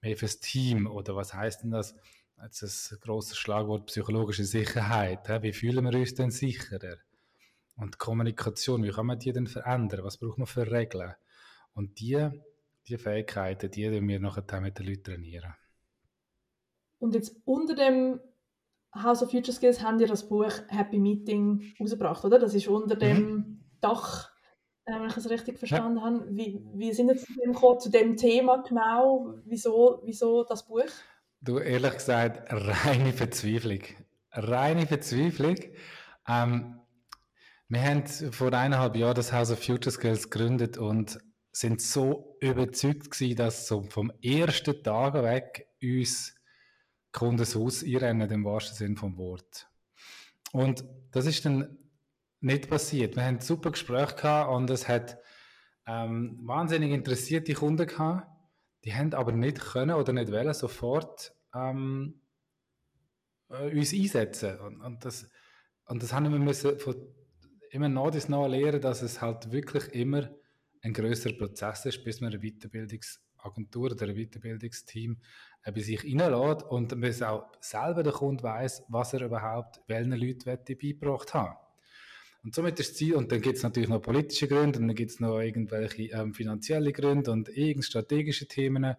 mehr 0.00 0.16
fürs 0.16 0.40
Team 0.40 0.86
oder 0.86 1.16
was 1.16 1.34
heißt 1.34 1.62
denn 1.62 1.70
das? 1.70 1.94
Jetzt 2.42 2.92
ein 2.92 2.98
grosses 3.00 3.36
Schlagwort 3.36 3.86
psychologische 3.86 4.44
Sicherheit. 4.44 5.28
Wie 5.42 5.52
fühlen 5.52 5.84
wir 5.84 5.98
uns 5.98 6.14
denn 6.14 6.30
sicherer? 6.30 6.96
Und 7.76 7.98
Kommunikation, 7.98 8.84
wie 8.84 8.90
kann 8.90 9.06
man 9.06 9.18
die 9.18 9.32
denn 9.32 9.46
verändern? 9.46 10.04
Was 10.04 10.18
braucht 10.18 10.38
man 10.38 10.46
für 10.46 10.70
Regeln? 10.70 11.14
Und 11.72 11.98
die, 12.00 12.28
die 12.86 12.98
Fähigkeiten, 12.98 13.70
die 13.70 13.90
wir 13.90 14.20
nachher 14.20 14.60
mit 14.60 14.78
den 14.78 14.86
Leuten 14.86 15.04
trainieren. 15.04 15.54
Und 16.98 17.14
jetzt 17.14 17.36
unter 17.44 17.74
dem 17.74 18.20
House 18.94 19.22
of 19.22 19.30
Future 19.30 19.52
Skills 19.52 19.82
haben 19.82 19.98
wir 19.98 20.06
das 20.06 20.28
Buch 20.28 20.52
Happy 20.68 20.98
Meeting 20.98 21.74
rausgebracht, 21.80 22.24
oder? 22.24 22.38
Das 22.38 22.54
ist 22.54 22.68
unter 22.68 22.96
dem 22.96 23.22
mhm. 23.22 23.64
Dach 23.80 24.30
äh, 24.88 25.00
wenn 25.00 25.08
ich 25.08 25.16
es 25.16 25.28
richtig 25.28 25.58
verstanden 25.58 25.98
ja. 25.98 26.04
habe. 26.04 26.26
Wie, 26.30 26.62
wie 26.74 26.92
sind 26.92 27.08
jetzt 27.08 27.26
gekommen, 27.26 27.80
zu 27.80 27.90
dem 27.90 28.16
Thema 28.16 28.62
genau? 28.66 29.34
Wieso, 29.44 30.00
wieso 30.04 30.44
das 30.44 30.66
Buch? 30.66 30.88
Du, 31.40 31.58
ehrlich 31.58 31.92
gesagt, 31.92 32.50
reine 32.50 33.12
Verzweiflung. 33.12 33.80
Reine 34.32 34.86
Verzweiflung. 34.86 35.56
Ähm, 36.26 36.80
wir 37.68 37.82
haben 37.82 38.06
vor 38.06 38.46
eineinhalb 38.48 38.96
Jahren 38.96 39.14
das 39.14 39.32
House 39.32 39.50
of 39.50 39.62
Future 39.62 39.90
Skills 39.90 40.30
gegründet 40.30 40.78
und 40.78 41.18
sind 41.52 41.82
so 41.82 42.36
überzeugt 42.40 43.10
gewesen, 43.10 43.36
dass 43.36 43.66
so 43.66 43.82
vom 43.82 44.10
ersten 44.22 44.82
Tag 44.82 45.14
weg 45.14 45.68
uns 45.82 46.34
Kunden 47.18 47.38
das 47.38 47.56
Haus 47.56 47.82
im 47.82 48.44
wahrsten 48.44 48.76
Sinn 48.76 48.96
vom 48.96 49.16
Wort. 49.18 49.68
Und 50.52 50.84
das 51.10 51.26
ist 51.26 51.44
dann 51.44 51.76
nicht 52.40 52.70
passiert. 52.70 53.16
Wir 53.16 53.24
haben 53.24 53.40
super 53.40 53.72
Gespräche 53.72 54.14
gehabt 54.14 54.52
und 54.52 54.70
es 54.70 54.86
hat 54.86 55.18
ähm, 55.86 56.38
wahnsinnig 56.44 56.92
interessierte 56.92 57.54
Kunden 57.54 57.88
gehabt. 57.88 58.28
Die 58.84 58.94
haben 58.94 59.12
aber 59.14 59.32
nicht 59.32 59.60
können 59.60 59.96
oder 59.96 60.12
nicht 60.12 60.30
wollen 60.30 60.54
sofort 60.54 61.34
ähm, 61.52 62.20
äh, 63.48 63.76
uns 63.76 63.92
einsetzen. 63.92 64.58
Und, 64.60 64.80
und, 64.80 65.04
das, 65.04 65.28
und 65.86 66.02
das 66.02 66.12
haben 66.12 66.30
wir 66.30 66.38
müssen 66.38 66.78
von 66.78 66.94
immer 67.70 67.88
noch 67.88 68.12
das 68.12 68.28
noch 68.28 68.46
lernen, 68.46 68.80
dass 68.80 69.02
es 69.02 69.20
halt 69.20 69.50
wirklich 69.50 69.88
immer 69.88 70.30
ein 70.82 70.92
größerer 70.92 71.36
Prozess 71.36 71.84
ist, 71.84 72.04
bis 72.04 72.20
man 72.20 72.32
eine 72.32 72.42
Weiterbildungsagentur 73.38 73.92
oder 73.92 74.06
ein 74.06 74.14
Weiterbildungsteam 74.14 75.16
äh, 75.62 75.72
bei 75.72 75.80
sich 75.80 76.04
reinlässt 76.04 76.64
und 76.64 77.00
bis 77.00 77.22
auch 77.22 77.46
selber 77.60 78.02
der 78.02 78.12
Kunde 78.12 78.42
weiß, 78.42 78.84
was 78.88 79.14
er 79.14 79.22
überhaupt 79.22 79.80
welchen 79.86 80.12
Leuten 80.12 80.44
beigebracht 80.44 81.34
haben 81.34 81.56
und 82.44 82.54
somit 82.54 82.78
ist 82.78 82.90
das 82.90 82.96
Ziel, 82.96 83.14
und 83.14 83.32
dann 83.32 83.40
gibt 83.40 83.56
es 83.56 83.62
natürlich 83.62 83.88
noch 83.88 84.00
politische 84.00 84.46
Gründe, 84.46 84.78
und 84.78 84.86
dann 84.86 84.94
gibt 84.94 85.10
es 85.10 85.20
noch 85.20 85.40
irgendwelche 85.40 86.04
ähm, 86.04 86.32
finanzielle 86.32 86.92
Gründe 86.92 87.32
und 87.32 87.48
irgend 87.48 87.84
strategische 87.84 88.46
Themen. 88.46 88.94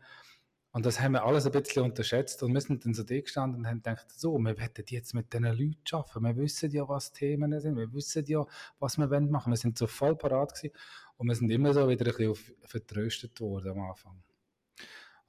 Und 0.71 0.85
das 0.85 0.99
haben 0.99 1.13
wir 1.13 1.23
alles 1.23 1.47
ein 1.47 1.51
bisschen 1.51 1.83
unterschätzt 1.83 2.43
und 2.43 2.53
wir 2.53 2.61
sind 2.61 2.85
dann 2.85 2.93
so 2.93 3.01
da 3.01 3.19
gestanden 3.19 3.61
und 3.61 3.67
haben 3.67 3.77
gedacht, 3.77 4.05
so, 4.11 4.37
wir 4.37 4.55
werden 4.55 4.85
jetzt 4.87 5.15
mit 5.15 5.33
diesen 5.33 5.45
Leuten 5.45 5.75
arbeiten. 5.91 6.23
Wir 6.23 6.37
wissen 6.37 6.69
ja, 6.69 6.87
was 6.87 7.11
Themen 7.11 7.59
sind, 7.59 7.75
wir 7.75 7.91
wissen 7.91 8.23
ja, 8.27 8.45
was 8.77 8.99
wir 8.99 9.07
machen 9.07 9.31
wollen. 9.31 9.45
Wir 9.47 9.57
sind 9.57 9.79
so 9.79 9.87
voll 9.87 10.15
parat 10.15 10.53
gewesen 10.53 10.75
und 11.17 11.27
wir 11.27 11.35
sind 11.35 11.49
immer 11.49 11.73
so 11.73 11.89
wieder 11.89 12.05
ein 12.05 12.15
bisschen 12.15 12.55
vertröstet 12.61 13.41
worden 13.41 13.71
am 13.71 13.79
Anfang. 13.79 14.21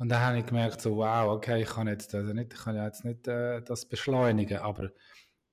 Und 0.01 0.09
dann 0.09 0.23
habe 0.23 0.39
ich 0.39 0.47
gemerkt, 0.47 0.81
so, 0.81 0.97
wow, 0.97 1.29
okay, 1.29 1.61
ich 1.61 1.69
kann 1.69 1.87
jetzt, 1.87 2.15
also 2.15 2.33
nicht, 2.33 2.55
ich 2.55 2.61
kann 2.61 2.75
jetzt 2.75 3.05
nicht 3.05 3.29
äh, 3.29 3.61
das 3.61 3.85
beschleunigen, 3.85 4.57
aber 4.57 4.93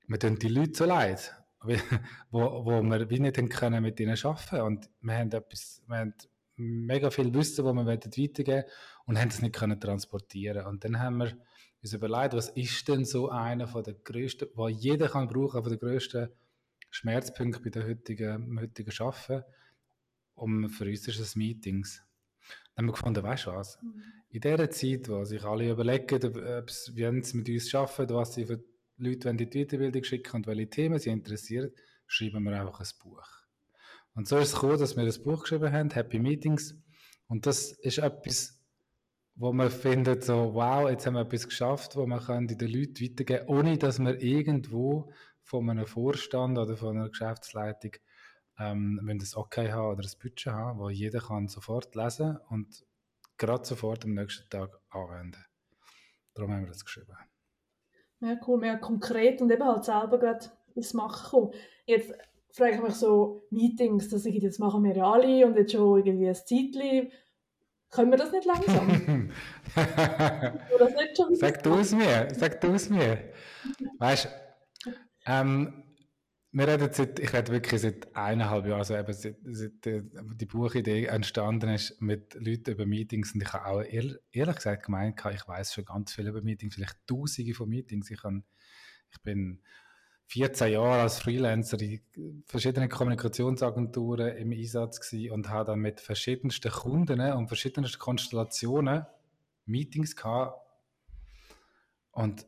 wir 0.08 0.20
tun 0.20 0.40
die 0.40 0.48
Leute 0.48 0.74
so 0.74 0.86
leid 0.86 1.36
wo, 2.32 2.66
wo 2.66 2.82
wir 2.82 3.10
wie 3.10 3.20
nicht 3.20 3.36
können 3.50 3.84
mit 3.84 4.00
ihnen 4.00 4.18
arbeiten. 4.24 4.62
Und 4.62 4.90
wir 5.02 5.16
haben 5.16 5.32
etwas, 5.34 5.84
wir 5.86 5.98
haben 5.98 6.14
mega 6.56 7.10
viel 7.10 7.34
Wissen, 7.34 7.66
das 7.66 7.76
wir 7.76 7.86
weitergeben 7.86 8.48
wollen 8.48 8.64
und 9.06 9.20
haben 9.20 9.28
es 9.28 9.42
nicht 9.42 9.54
können 9.54 9.82
transportieren. 9.82 10.66
Und 10.66 10.86
dann 10.86 10.98
haben 10.98 11.18
wir 11.18 11.38
uns 11.82 11.92
überlegt, 11.92 12.34
was 12.34 12.48
ist 12.48 12.88
denn 12.88 13.04
so 13.04 13.30
einer 13.30 13.68
von 13.68 13.84
der 13.84 13.96
größten, 13.96 14.48
was 14.56 14.82
jeder 14.82 15.10
kann 15.10 15.28
brauchen, 15.28 15.62
von 15.62 15.70
der 15.70 15.78
größten 15.78 16.30
Schmerzpunkte 16.90 17.62
bei 17.62 17.70
der 17.70 17.86
heutigen, 17.86 18.58
heutigen 18.62 18.94
Arbeiten? 18.98 19.44
Und 20.36 20.70
für 20.70 20.86
uns 20.86 21.06
ist 21.06 21.20
es 21.20 21.36
Meetings. 21.36 22.07
Dann 22.78 22.84
haben 22.84 22.90
wir 22.90 22.94
gefunden, 22.94 23.24
weißt 23.24 23.48
du 23.48 23.52
was, 23.54 23.82
mhm. 23.82 24.04
in 24.30 24.42
dieser 24.42 24.70
Zeit, 24.70 25.10
wo 25.10 25.26
sich 25.26 25.44
alle 25.44 25.72
überlegen, 25.72 26.38
ob 26.60 26.70
sie 26.70 26.94
mit 26.94 27.50
uns 27.50 27.74
arbeiten, 27.74 28.14
was 28.14 28.36
sie 28.36 28.46
für 28.46 28.64
Leute 28.98 29.30
in 29.30 29.38
die 29.38 29.48
Weiterbildung 29.48 30.04
schicken 30.04 30.36
und 30.36 30.48
welche 30.48 30.70
Themen 30.70 31.00
sie 31.00 31.10
interessieren, 31.10 31.72
schreiben 32.06 32.44
wir 32.44 32.62
einfach 32.62 32.80
ein 32.80 32.88
Buch. 33.04 33.28
Und 34.14 34.28
so 34.28 34.38
ist 34.38 34.50
es 34.50 34.54
gekommen, 34.54 34.78
dass 34.78 34.96
wir 34.96 35.06
das 35.06 35.24
Buch 35.24 35.42
geschrieben 35.42 35.72
haben, 35.72 35.90
Happy 35.90 36.20
Meetings. 36.20 36.76
Und 37.28 37.48
das 37.48 37.72
ist 37.72 37.98
etwas, 37.98 38.60
wo 39.34 39.52
man 39.52 39.72
findet, 39.72 40.24
so, 40.24 40.54
wow, 40.54 40.88
jetzt 40.88 41.08
haben 41.08 41.16
wir 41.16 41.22
etwas 41.22 41.48
geschafft, 41.48 41.96
wo 41.96 42.06
man 42.06 42.20
kann 42.20 42.48
den 42.48 42.60
Leuten 42.60 43.04
weitergeben 43.04 43.48
ohne 43.48 43.78
dass 43.80 43.98
wir 43.98 44.22
irgendwo 44.22 45.12
von 45.42 45.68
einem 45.68 45.88
Vorstand 45.88 46.60
oder 46.60 46.78
von 46.78 46.96
einer 46.96 47.10
Geschäftsleitung 47.10 47.94
ähm, 48.60 49.00
ein 49.08 49.24
Okay 49.36 49.72
haben 49.72 49.92
oder 49.94 50.04
ein 50.04 50.20
Budget 50.22 50.54
haben, 50.54 50.80
wo 50.80 50.90
jeder 50.90 51.20
kann 51.20 51.48
sofort 51.48 51.96
lesen 51.96 52.38
und 52.50 52.86
gerade 53.38 53.66
sofort 53.66 54.06
am 54.06 54.14
nächsten 54.14 54.50
Tag 54.50 54.80
anwenden. 54.90 55.44
Darum 56.34 56.52
haben 56.52 56.62
wir 56.62 56.68
das 56.68 56.86
geschrieben. 56.86 57.16
Ja, 58.20 58.36
cool, 58.48 58.60
mehr 58.60 58.78
konkret 58.78 59.42
und 59.42 59.52
eben 59.52 59.64
halt 59.64 59.86
selber 59.86 60.20
gerade 60.20 60.50
ins 60.76 60.94
Machen 60.94 61.30
kommen. 61.30 61.54
Jetzt 61.86 62.14
frage 62.52 62.76
ich 62.76 62.82
mich 62.82 62.96
so, 62.96 63.44
Meetings, 63.52 64.10
das, 64.10 64.24
das 64.24 64.60
machen 64.60 64.84
wir 64.84 64.96
ja 64.96 65.12
alle 65.12 65.46
und 65.46 65.56
jetzt 65.56 65.72
schon 65.72 66.00
irgendwie 66.00 66.28
ein 66.28 66.36
Zeitchen. 66.36 67.12
Können 67.90 68.12
wir 68.12 68.18
das 68.18 68.32
nicht 68.32 68.46
langsam? 68.46 69.32
Oder 70.76 70.90
nicht 70.90 71.16
schon 71.16 71.36
sag 71.36 71.64
du 71.64 71.76
es 71.76 71.94
mir, 71.94 72.28
sag 72.34 72.60
du 72.60 72.74
es 72.74 72.90
mir. 72.90 73.32
Weißt 73.98 74.28
ähm, 75.26 75.87
wir 76.58 76.68
reden 76.68 76.90
seit, 76.92 77.20
ich 77.20 77.34
rede 77.34 77.52
wirklich 77.52 77.82
seit 77.82 78.16
eineinhalb 78.16 78.66
Jahren, 78.66 78.80
also 78.80 78.96
eben 78.96 79.14
seit, 79.14 79.38
seit 79.44 79.86
die 79.86 80.46
Buchidee 80.48 81.06
entstanden 81.06 81.70
ist 81.70 82.02
mit 82.02 82.34
Leuten 82.34 82.72
über 82.72 82.88
Meetings 82.88 83.36
und 83.36 83.44
ich 83.44 83.54
habe 83.54 83.66
auch 83.66 83.82
ehrlich, 83.82 84.18
ehrlich 84.32 84.56
gesagt 84.56 84.86
gemeint, 84.86 85.20
ich 85.34 85.48
weiß 85.48 85.76
schon 85.76 85.86
ganz 85.86 86.14
viel 86.14 86.28
über 86.28 86.42
Meetings, 86.42 86.74
vielleicht 86.74 86.98
tausende 87.06 87.54
von 87.54 87.70
Meetings. 87.70 88.10
Ich, 88.10 88.24
habe, 88.24 88.42
ich 89.12 89.22
bin 89.22 89.62
14 90.30 90.72
Jahre 90.72 91.04
als 91.04 91.20
Freelancer 91.20 91.80
in 91.80 92.44
verschiedenen 92.48 92.90
Kommunikationsagenturen 92.90 94.36
im 94.38 94.52
Einsatz 94.52 95.00
gewesen 95.00 95.34
und 95.34 95.50
habe 95.50 95.66
dann 95.66 95.80
mit 95.80 96.02
verschiedensten 96.02 96.72
Kunden 96.72 97.22
und 97.22 97.50
verschiedensten 97.50 98.00
Konstellationen 98.00 99.06
Meetings 99.66 100.16
gehabt 100.16 100.60
und 102.12 102.48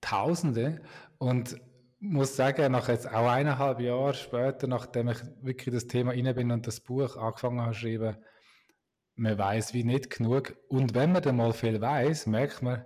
Tausende 0.00 0.82
und 1.18 1.60
muss 2.02 2.34
sagen, 2.34 2.72
nach 2.72 2.88
jetzt 2.88 3.08
auch 3.08 3.30
eineinhalb 3.30 3.78
Jahren 3.80 4.14
später, 4.14 4.66
nachdem 4.66 5.08
ich 5.08 5.18
wirklich 5.40 5.72
das 5.72 5.86
Thema 5.86 6.12
inne 6.12 6.34
bin 6.34 6.50
und 6.50 6.66
das 6.66 6.80
Buch 6.80 7.16
angefangen 7.16 7.60
habe 7.60 7.72
zu 7.72 7.80
schreiben, 7.80 8.16
man 9.14 9.38
weiß 9.38 9.72
wie 9.72 9.84
nicht 9.84 10.10
genug. 10.10 10.56
Und 10.68 10.94
wenn 10.94 11.12
man 11.12 11.22
dann 11.22 11.36
mal 11.36 11.52
viel 11.52 11.80
weiß, 11.80 12.26
merkt 12.26 12.60
man, 12.60 12.84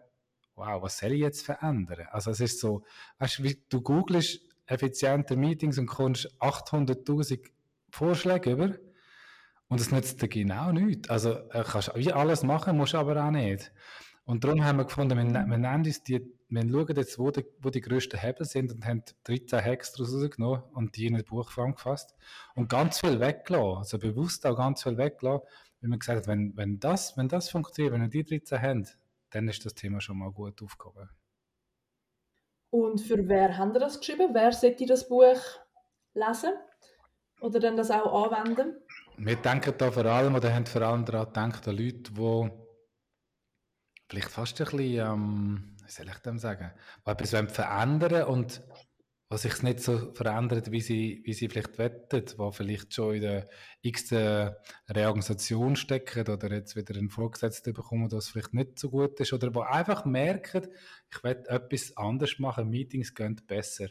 wow, 0.54 0.82
was 0.82 0.98
soll 0.98 1.12
ich 1.12 1.20
jetzt 1.20 1.46
verändern? 1.46 2.06
Also 2.10 2.30
es 2.30 2.40
ist 2.40 2.60
so, 2.60 2.84
weißt 3.18 3.38
du, 3.38 3.54
du 3.70 3.80
googelst 3.80 4.40
effiziente 4.66 5.36
Meetings 5.36 5.78
und 5.78 5.86
kommst 5.86 6.28
800.000 6.40 7.40
Vorschläge 7.90 8.52
über 8.52 8.74
und 9.68 9.80
es 9.80 9.92
nützt 9.92 10.20
dir 10.20 10.28
genau 10.28 10.72
nichts. 10.72 11.08
Also 11.08 11.32
äh, 11.50 11.64
kannst 11.66 11.92
wie 11.94 12.12
alles 12.12 12.42
machen, 12.42 12.76
musst 12.76 12.94
aber 12.94 13.24
auch 13.24 13.30
nicht. 13.30 13.72
Und 14.24 14.44
darum 14.44 14.62
haben 14.62 14.76
wir 14.76 14.84
gefunden, 14.84 15.16
wir, 15.16 15.24
ne-, 15.24 15.46
wir 15.48 15.58
nennen 15.58 15.86
uns 15.86 16.02
die 16.02 16.35
wir 16.48 16.62
schauen 16.62 16.96
jetzt, 16.96 17.18
wo 17.18 17.30
die, 17.30 17.44
wo 17.60 17.70
die 17.70 17.80
grössten 17.80 18.20
Hebel 18.20 18.46
sind 18.46 18.72
und 18.72 18.84
haben 18.84 19.02
13 19.24 19.64
Hacks 19.64 19.92
daraus 19.92 20.14
rausgenommen 20.14 20.62
und 20.74 20.96
die 20.96 21.06
in 21.06 21.16
ein 21.16 21.24
Buch 21.24 21.52
gefasst 21.54 22.14
und 22.54 22.68
ganz 22.68 23.00
viel 23.00 23.18
weggelassen, 23.18 23.78
also 23.78 23.98
bewusst 23.98 24.46
auch 24.46 24.56
ganz 24.56 24.82
viel 24.82 24.96
weggelassen, 24.96 25.46
weil 25.80 25.90
man 25.90 25.98
gesagt 25.98 26.18
hat, 26.18 26.26
wenn, 26.28 26.56
wenn, 26.56 26.78
das, 26.78 27.16
wenn 27.16 27.28
das 27.28 27.50
funktioniert, 27.50 27.94
wenn 27.94 28.02
wir 28.02 28.08
die 28.08 28.24
13 28.24 28.62
haben, 28.62 28.88
dann 29.30 29.48
ist 29.48 29.64
das 29.64 29.74
Thema 29.74 30.00
schon 30.00 30.18
mal 30.18 30.30
gut 30.30 30.62
aufgehoben. 30.62 31.10
Und 32.70 33.00
für 33.00 33.28
wer 33.28 33.56
haben 33.58 33.72
Sie 33.72 33.80
das 33.80 33.98
geschrieben? 33.98 34.30
Wer 34.32 34.52
sollte 34.52 34.86
das 34.86 35.08
Buch 35.08 35.40
lesen 36.14 36.52
oder 37.40 37.58
dann 37.58 37.76
das 37.76 37.90
auch 37.90 38.32
anwenden? 38.32 38.76
Wir 39.16 39.36
denken 39.36 39.74
da 39.78 39.90
vor 39.90 40.04
allem, 40.04 40.34
oder 40.34 40.54
haben 40.54 40.66
vor 40.66 40.82
allem 40.82 41.04
daran 41.04 41.26
gedacht, 41.26 41.66
an 41.66 41.76
Leute, 41.76 42.12
die 42.12 42.50
vielleicht 44.08 44.30
fast 44.30 44.60
ein 44.60 44.66
bisschen... 44.66 45.12
Ähm, 45.12 45.75
wie 45.86 45.90
soll 45.90 46.08
ich 46.08 46.18
dem 46.18 46.38
sagen, 46.38 46.72
die 47.06 47.10
etwas 47.10 47.52
verändern 47.52 48.24
und 48.24 48.62
was 49.28 49.42
sich 49.42 49.62
nicht 49.62 49.80
so 49.80 50.12
verändert, 50.14 50.70
wie 50.70 50.80
sie, 50.80 51.20
wie 51.24 51.32
sie 51.32 51.48
vielleicht 51.48 51.78
wettet, 51.78 52.38
wo 52.38 52.52
vielleicht 52.52 52.94
schon 52.94 53.16
in 53.16 53.22
der 53.22 53.48
x 53.82 54.12
Reorganisation 54.12 55.74
stecken 55.74 56.28
oder 56.28 56.52
jetzt 56.52 56.76
wieder 56.76 56.94
einen 56.96 57.10
Vorgesetzten 57.10 57.72
bekommen, 57.72 58.10
was 58.12 58.28
vielleicht 58.28 58.54
nicht 58.54 58.78
so 58.78 58.90
gut 58.90 59.18
ist 59.18 59.32
oder 59.32 59.52
wo 59.52 59.62
einfach 59.62 60.04
merken, 60.04 60.68
ich 61.10 61.24
will 61.24 61.42
etwas 61.48 61.96
anders 61.96 62.38
machen, 62.38 62.70
Meetings 62.70 63.14
gehen 63.14 63.40
besser. 63.48 63.88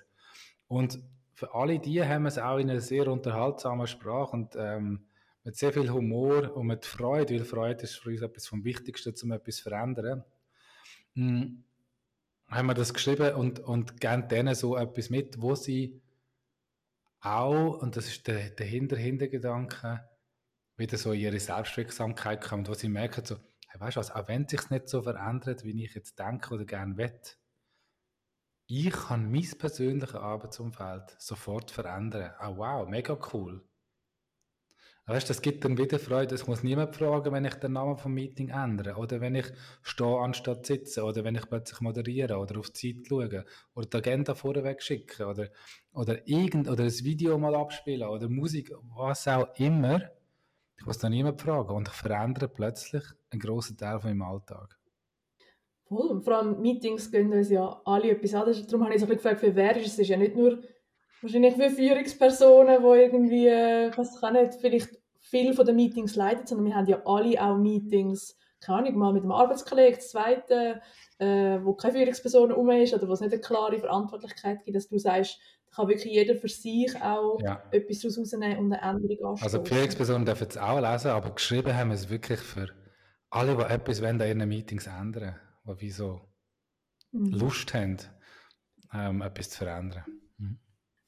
Und 0.68 1.00
für 1.34 1.54
alle 1.54 1.80
die 1.80 2.02
haben 2.02 2.24
wir 2.24 2.30
es 2.30 2.38
auch 2.38 2.58
in 2.58 2.70
einer 2.70 2.80
sehr 2.80 3.08
unterhaltsamen 3.10 3.88
Sprache 3.88 4.32
und 4.32 4.56
ähm, 4.56 5.08
mit 5.44 5.58
sehr 5.58 5.74
viel 5.74 5.92
Humor 5.92 6.56
und 6.56 6.68
mit 6.68 6.86
Freude, 6.86 7.36
weil 7.36 7.44
Freude 7.44 7.84
ist 7.84 7.96
für 7.96 8.10
uns 8.10 8.22
etwas 8.22 8.48
vom 8.48 8.64
Wichtigsten, 8.64 9.14
um 9.24 9.34
etwas 9.34 9.58
zu 9.58 9.64
verändern. 9.64 10.24
Mm 11.14 11.66
haben 12.48 12.68
wir 12.68 12.74
das 12.74 12.94
geschrieben 12.94 13.36
und, 13.36 13.60
und 13.60 14.00
geben 14.00 14.28
denen 14.28 14.56
so 14.56 14.78
etwas 14.78 15.10
mit, 15.10 15.42
wo 15.42 15.56
sie 15.56 16.02
auch, 17.22 17.82
und 17.82 17.96
das 17.96 18.08
ist 18.08 18.28
der, 18.28 18.52
der 18.52 18.66
Hinter 18.66 18.98
Hintergedanke, 18.98 20.08
wieder 20.78 20.98
so 20.98 21.14
ihre 21.14 21.40
Selbstwirksamkeit 21.40 22.42
kommen, 22.42 22.68
wo 22.68 22.74
sie 22.74 22.90
merken, 22.90 23.26
so, 23.26 23.38
hey, 23.68 23.80
weißt 23.80 23.96
du 23.96 24.00
was, 24.00 24.12
auch 24.12 24.28
wenn 24.28 24.48
sich 24.48 24.70
nicht 24.70 24.90
so 24.90 25.02
verändert, 25.02 25.64
wie 25.64 25.84
ich 25.84 25.96
jetzt 25.96 26.20
denke 26.20 26.54
oder 26.54 26.66
gerne 26.66 26.98
will, 26.98 27.20
ich 28.68 28.92
kann 28.92 29.32
mein 29.32 29.50
persönliches 29.58 30.16
Arbeitsumfeld 30.16 31.16
sofort 31.20 31.70
verändern. 31.70 32.34
Oh 32.42 32.58
wow, 32.58 32.88
mega 32.88 33.18
cool. 33.32 33.64
Weißt, 35.08 35.30
das 35.30 35.44
gibt 35.44 35.64
dann 35.64 35.78
wieder 35.78 36.00
Freude. 36.00 36.34
Es 36.34 36.48
muss 36.48 36.64
niemand 36.64 36.96
fragen, 36.96 37.32
wenn 37.32 37.46
ich 37.46 37.54
den 37.56 37.74
Namen 37.74 37.96
vom 37.96 38.14
Meeting 38.16 38.50
ändere 38.50 38.96
oder 38.96 39.22
wenn 39.22 39.36
ich 39.36 39.46
stehe 39.84 40.18
anstatt 40.18 40.66
sitzen 40.66 41.04
oder 41.04 41.24
wenn 41.24 41.36
ich 41.36 41.48
plötzlich 41.48 41.80
moderiere 41.80 42.38
oder 42.38 42.58
auf 42.58 42.72
die 42.72 42.96
Zeit 42.96 43.08
schaue 43.08 43.46
oder 43.76 43.88
die 43.88 43.98
Agenda 43.98 44.34
vorweg 44.34 44.82
schicke 44.82 45.28
oder, 45.28 45.50
oder 45.94 46.28
irgend 46.28 46.68
oder 46.68 46.86
ein 46.86 47.04
Video 47.04 47.38
mal 47.38 47.54
abspielen 47.54 48.08
oder 48.08 48.28
Musik, 48.30 48.74
was 48.96 49.28
auch 49.28 49.48
immer. 49.60 50.02
Ich 50.78 50.86
muss 50.88 50.98
da 50.98 51.08
niemand 51.08 51.40
fragen 51.40 51.76
und 51.76 51.88
ich 51.88 51.94
verändere 51.94 52.48
plötzlich 52.48 53.04
einen 53.30 53.42
grossen 53.42 53.78
Teil 53.78 54.00
von 54.00 54.10
meinem 54.10 54.24
Alltag. 54.24 54.76
Voll. 55.88 56.08
Und 56.08 56.24
vor 56.24 56.38
allem 56.38 56.62
Meetings 56.62 57.12
gehen 57.12 57.32
uns 57.32 57.52
ja 57.52 57.80
alle 57.86 58.10
etwas 58.10 58.34
anderes. 58.34 58.66
Darum 58.66 58.84
habe 58.84 58.96
ich 58.96 59.02
so 59.02 59.06
ein 59.06 59.12
gefragt, 59.12 59.40
für 59.40 59.56
wer 59.56 59.78
ist 59.78 59.86
es? 59.86 59.94
Es 59.94 60.00
ist 60.00 60.08
ja 60.10 60.18
nicht 60.18 60.36
nur 60.36 60.64
wahrscheinlich 61.26 61.56
für 61.56 61.70
Führungspersonen, 61.70 62.82
die 62.82 63.00
irgendwie, 63.00 63.48
äh, 63.48 63.92
was 63.96 64.20
kann 64.20 64.34
nicht, 64.34 64.56
vielleicht 64.56 64.90
viel 65.22 65.54
von 65.54 65.66
den 65.66 65.76
Meetings 65.76 66.16
leiten, 66.16 66.46
sondern 66.46 66.68
wir 66.68 66.76
haben 66.76 66.88
ja 66.88 67.02
alle 67.06 67.42
auch 67.42 67.58
Meetings, 67.58 68.38
keine 68.62 68.80
Ahnung, 68.80 68.98
mal 68.98 69.14
mit 69.14 69.24
einem 69.24 69.32
Arbeitskollegen, 69.32 69.96
das 69.96 70.10
zweite, 70.10 70.82
äh, 71.18 71.60
wo 71.64 71.74
keine 71.74 71.94
Führungsperson 71.94 72.52
um 72.52 72.70
ist 72.70 72.94
oder 72.94 73.08
wo 73.08 73.14
es 73.14 73.22
nicht 73.22 73.34
eine 73.34 73.42
klare 73.42 73.80
Verantwortlichkeit 73.80 74.64
gibt, 74.64 74.76
dass 74.76 74.88
du 74.88 74.98
sagst, 74.98 75.40
da 75.68 75.76
kann 75.76 75.88
wirklich 75.90 76.14
jeder 76.14 76.36
für 76.36 76.48
sich 76.48 76.96
auch 77.02 77.40
ja. 77.42 77.62
etwas 77.72 78.00
daraus 78.00 78.20
rausnehmen 78.20 78.58
und 78.60 78.74
eine 78.74 78.82
Änderung 78.82 79.32
anstoßen. 79.32 79.44
Also 79.44 79.58
die 79.58 79.74
Führungspersonen 79.74 80.26
dürfen 80.26 80.48
es 80.50 80.58
auch 80.58 80.80
lesen, 80.80 81.12
aber 81.12 81.32
geschrieben 81.32 81.76
haben 81.76 81.90
wir 81.90 81.96
es 81.96 82.10
wirklich 82.10 82.40
für 82.40 82.70
alle, 83.30 83.56
die 83.58 83.64
etwas 83.64 84.02
wollen, 84.02 84.20
in 84.22 84.40
ihren 84.40 84.50
Meetings 84.50 84.88
ändern 84.88 85.36
die 85.68 85.82
wie 85.82 85.90
so 85.90 86.22
mhm. 87.12 87.32
Lust 87.32 87.74
haben, 87.74 87.98
ähm, 88.94 89.22
etwas 89.22 89.50
zu 89.50 89.58
verändern. 89.58 90.06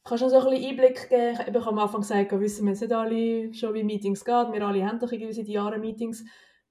Kannst 0.07 0.21
du 0.21 0.27
noch 0.27 0.41
so 0.41 0.47
ein 0.47 0.53
bisschen 0.53 0.69
Einblick 0.69 1.09
geben? 1.09 1.33
Ich 1.33 1.53
habe 1.53 1.67
am 1.67 1.79
Anfang 1.79 1.99
gesagt, 1.99 2.31
wissen 2.39 2.65
wir 2.65 2.71
nicht 2.71 2.93
alle 2.93 3.53
schon, 3.53 3.73
wie 3.73 3.83
Meetings 3.83 4.23
geht. 4.23 4.53
Wir 4.53 4.65
alle 4.65 4.85
haben 4.85 4.99
doch 4.99 5.09
seit 5.09 5.47
Jahren 5.49 5.81
Meetings. 5.81 6.23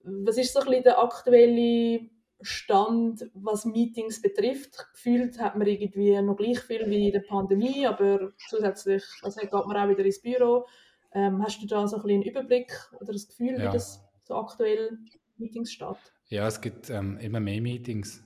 Was 0.04 0.38
ist 0.38 0.54
so 0.54 0.60
ein 0.60 0.66
bisschen 0.66 0.84
der 0.84 1.02
aktuelle 1.02 2.08
Stand, 2.40 3.30
was 3.34 3.66
Meetings 3.66 4.22
betrifft? 4.22 4.86
Gefühlt 4.94 5.38
hat 5.38 5.54
man 5.54 5.66
irgendwie 5.66 6.18
noch 6.22 6.36
gleich 6.36 6.60
viel 6.60 6.88
wie 6.88 7.08
in 7.08 7.12
der 7.12 7.20
Pandemie, 7.28 7.86
aber 7.86 8.32
zusätzlich 8.48 9.04
also 9.20 9.38
geht 9.40 9.52
man 9.52 9.76
auch 9.76 9.88
wieder 9.88 10.04
ins 10.04 10.22
Büro. 10.22 10.66
Ähm, 11.12 11.42
hast 11.42 11.62
du 11.62 11.66
da 11.66 11.86
so 11.86 11.96
ein 11.96 12.02
bisschen 12.02 12.22
einen 12.22 12.30
Überblick 12.30 12.72
oder 13.00 13.12
das 13.12 13.28
Gefühl, 13.28 13.58
ja. 13.58 13.68
wie 13.68 13.74
das 13.74 14.02
so 14.24 14.34
aktuell 14.34 14.98
Meetings 15.36 15.72
steht? 15.72 15.98
Ja, 16.28 16.46
es 16.46 16.58
gibt 16.62 16.88
ähm, 16.88 17.18
immer 17.18 17.40
mehr 17.40 17.60
Meetings. 17.60 18.24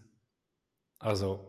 Also, 1.00 1.40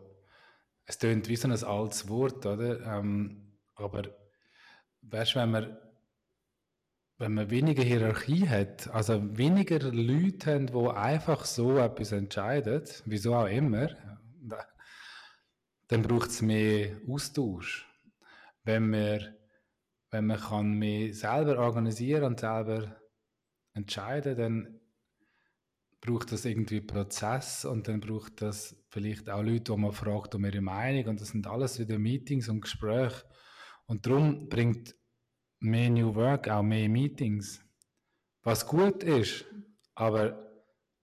es 0.84 0.98
tönt 0.98 1.28
wie 1.28 1.36
so 1.36 1.46
ein 1.46 1.52
altes 1.52 2.08
Wort, 2.08 2.44
oder? 2.44 2.80
Ähm, 2.80 3.51
aber 3.74 4.04
weißt 5.02 5.36
wenn 5.36 5.50
man, 5.50 5.78
wenn 7.18 7.34
man 7.34 7.50
weniger 7.50 7.82
Hierarchie 7.82 8.48
hat, 8.48 8.88
also 8.88 9.36
weniger 9.36 9.78
Leute 9.80 10.54
haben, 10.54 10.66
die 10.66 10.88
einfach 10.90 11.44
so 11.44 11.78
etwas 11.78 12.12
entscheiden, 12.12 12.82
wieso 13.04 13.34
auch 13.34 13.46
immer, 13.46 13.88
dann 15.88 16.02
braucht 16.02 16.30
es 16.30 16.42
mehr 16.42 16.96
Austausch. 17.08 17.88
Wenn 18.64 18.90
man, 18.90 19.34
wenn 20.10 20.26
man 20.26 20.40
kann 20.40 20.72
mehr 20.78 21.12
selber 21.14 21.58
organisieren 21.58 22.24
und 22.24 22.40
selber 22.40 22.96
entscheiden, 23.74 24.36
dann 24.36 24.80
braucht 26.00 26.32
das 26.32 26.44
irgendwie 26.44 26.80
Prozess 26.80 27.64
und 27.64 27.86
dann 27.86 28.00
braucht 28.00 28.42
das 28.42 28.76
vielleicht 28.88 29.30
auch 29.30 29.42
Leute, 29.42 29.72
die 29.72 29.76
man 29.76 29.92
fragt 29.92 30.34
um 30.34 30.44
ihre 30.44 30.60
Meinung 30.60 31.06
und 31.06 31.20
das 31.20 31.28
sind 31.28 31.46
alles 31.46 31.78
wieder 31.78 31.98
Meetings 31.98 32.48
und 32.48 32.62
Gespräche 32.62 33.24
und 33.92 34.06
darum 34.06 34.48
bringt 34.48 34.96
mehr 35.60 35.90
New 35.90 36.14
Work 36.14 36.48
auch 36.48 36.62
mehr 36.62 36.88
Meetings, 36.88 37.62
was 38.42 38.66
gut 38.66 39.02
ist, 39.02 39.44
aber 39.94 40.50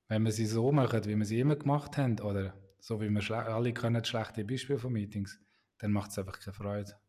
wenn 0.07 0.23
wir 0.23 0.31
sie 0.31 0.47
so 0.47 0.71
machen, 0.71 1.05
wie 1.05 1.15
wir 1.15 1.25
sie 1.25 1.39
immer 1.39 1.55
gemacht 1.55 1.97
haben 1.97 2.19
oder 2.19 2.55
so 2.79 2.99
wie 2.99 3.09
wir 3.11 3.31
alle 3.31 3.73
können 3.73 4.03
schlechte 4.03 4.43
Beispiele 4.43 4.79
von 4.79 4.91
Meetings, 4.91 5.39
dann 5.77 5.91
macht 5.91 6.09
es 6.09 6.17
einfach 6.17 6.39
keine 6.39 6.55
Freude. 6.55 6.99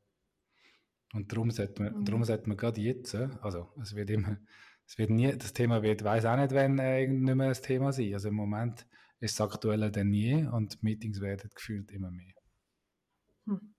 Und 1.15 1.33
darum 1.33 1.51
sollte 1.51 1.83
man, 1.83 1.95
mhm. 1.95 2.05
darum 2.05 2.25
sollte 2.25 2.47
man 2.51 2.59
gerade 2.59 2.79
jetzt, 2.83 3.15
also 3.15 3.73
es 3.81 3.95
wird 3.95 4.11
immer 4.11 4.37
es 4.87 4.99
wird 4.99 5.09
nie, 5.09 5.35
das 5.35 5.55
Thema 5.55 5.83
wird, 5.83 6.05
weiß 6.05 6.27
auch 6.27 6.37
nicht, 6.37 6.51
wenn 6.51 6.79
äh, 6.79 7.07
nicht 7.07 7.35
mehr 7.37 7.49
ein 7.49 7.55
Thema 7.55 7.91
sein. 7.91 8.13
Also 8.13 8.29
im 8.29 8.35
Moment 8.35 8.87
ist 9.19 9.33
es 9.33 9.41
aktueller 9.41 9.89
denn 9.89 10.13
je 10.13 10.47
und 10.47 10.83
Meetings 10.83 11.23
werden 11.23 11.49
gefühlt 11.55 11.91
immer 11.91 12.11
mehr. 12.11 12.35
Hm. 13.47 13.75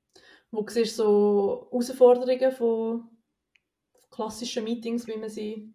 Wo 0.51 0.65
siehst 0.67 0.99
du 0.99 1.03
so 1.03 1.69
Herausforderungen 1.71 2.51
von 2.51 3.09
klassischen 4.11 4.65
Meetings, 4.65 5.07
wie 5.07 5.17
man 5.17 5.29
sie, 5.29 5.73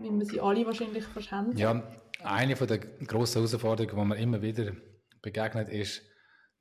wie 0.00 0.10
man 0.10 0.24
sie 0.24 0.40
alle 0.40 0.66
wahrscheinlich 0.66 1.04
verstanden? 1.04 1.56
Ja, 1.56 1.82
eine 2.22 2.56
von 2.56 2.68
der 2.68 2.78
grossen 2.78 3.42
Herausforderungen, 3.42 3.96
die 3.96 4.08
man 4.08 4.18
immer 4.18 4.42
wieder 4.42 4.72
begegnet, 5.22 5.68
ist, 5.68 6.02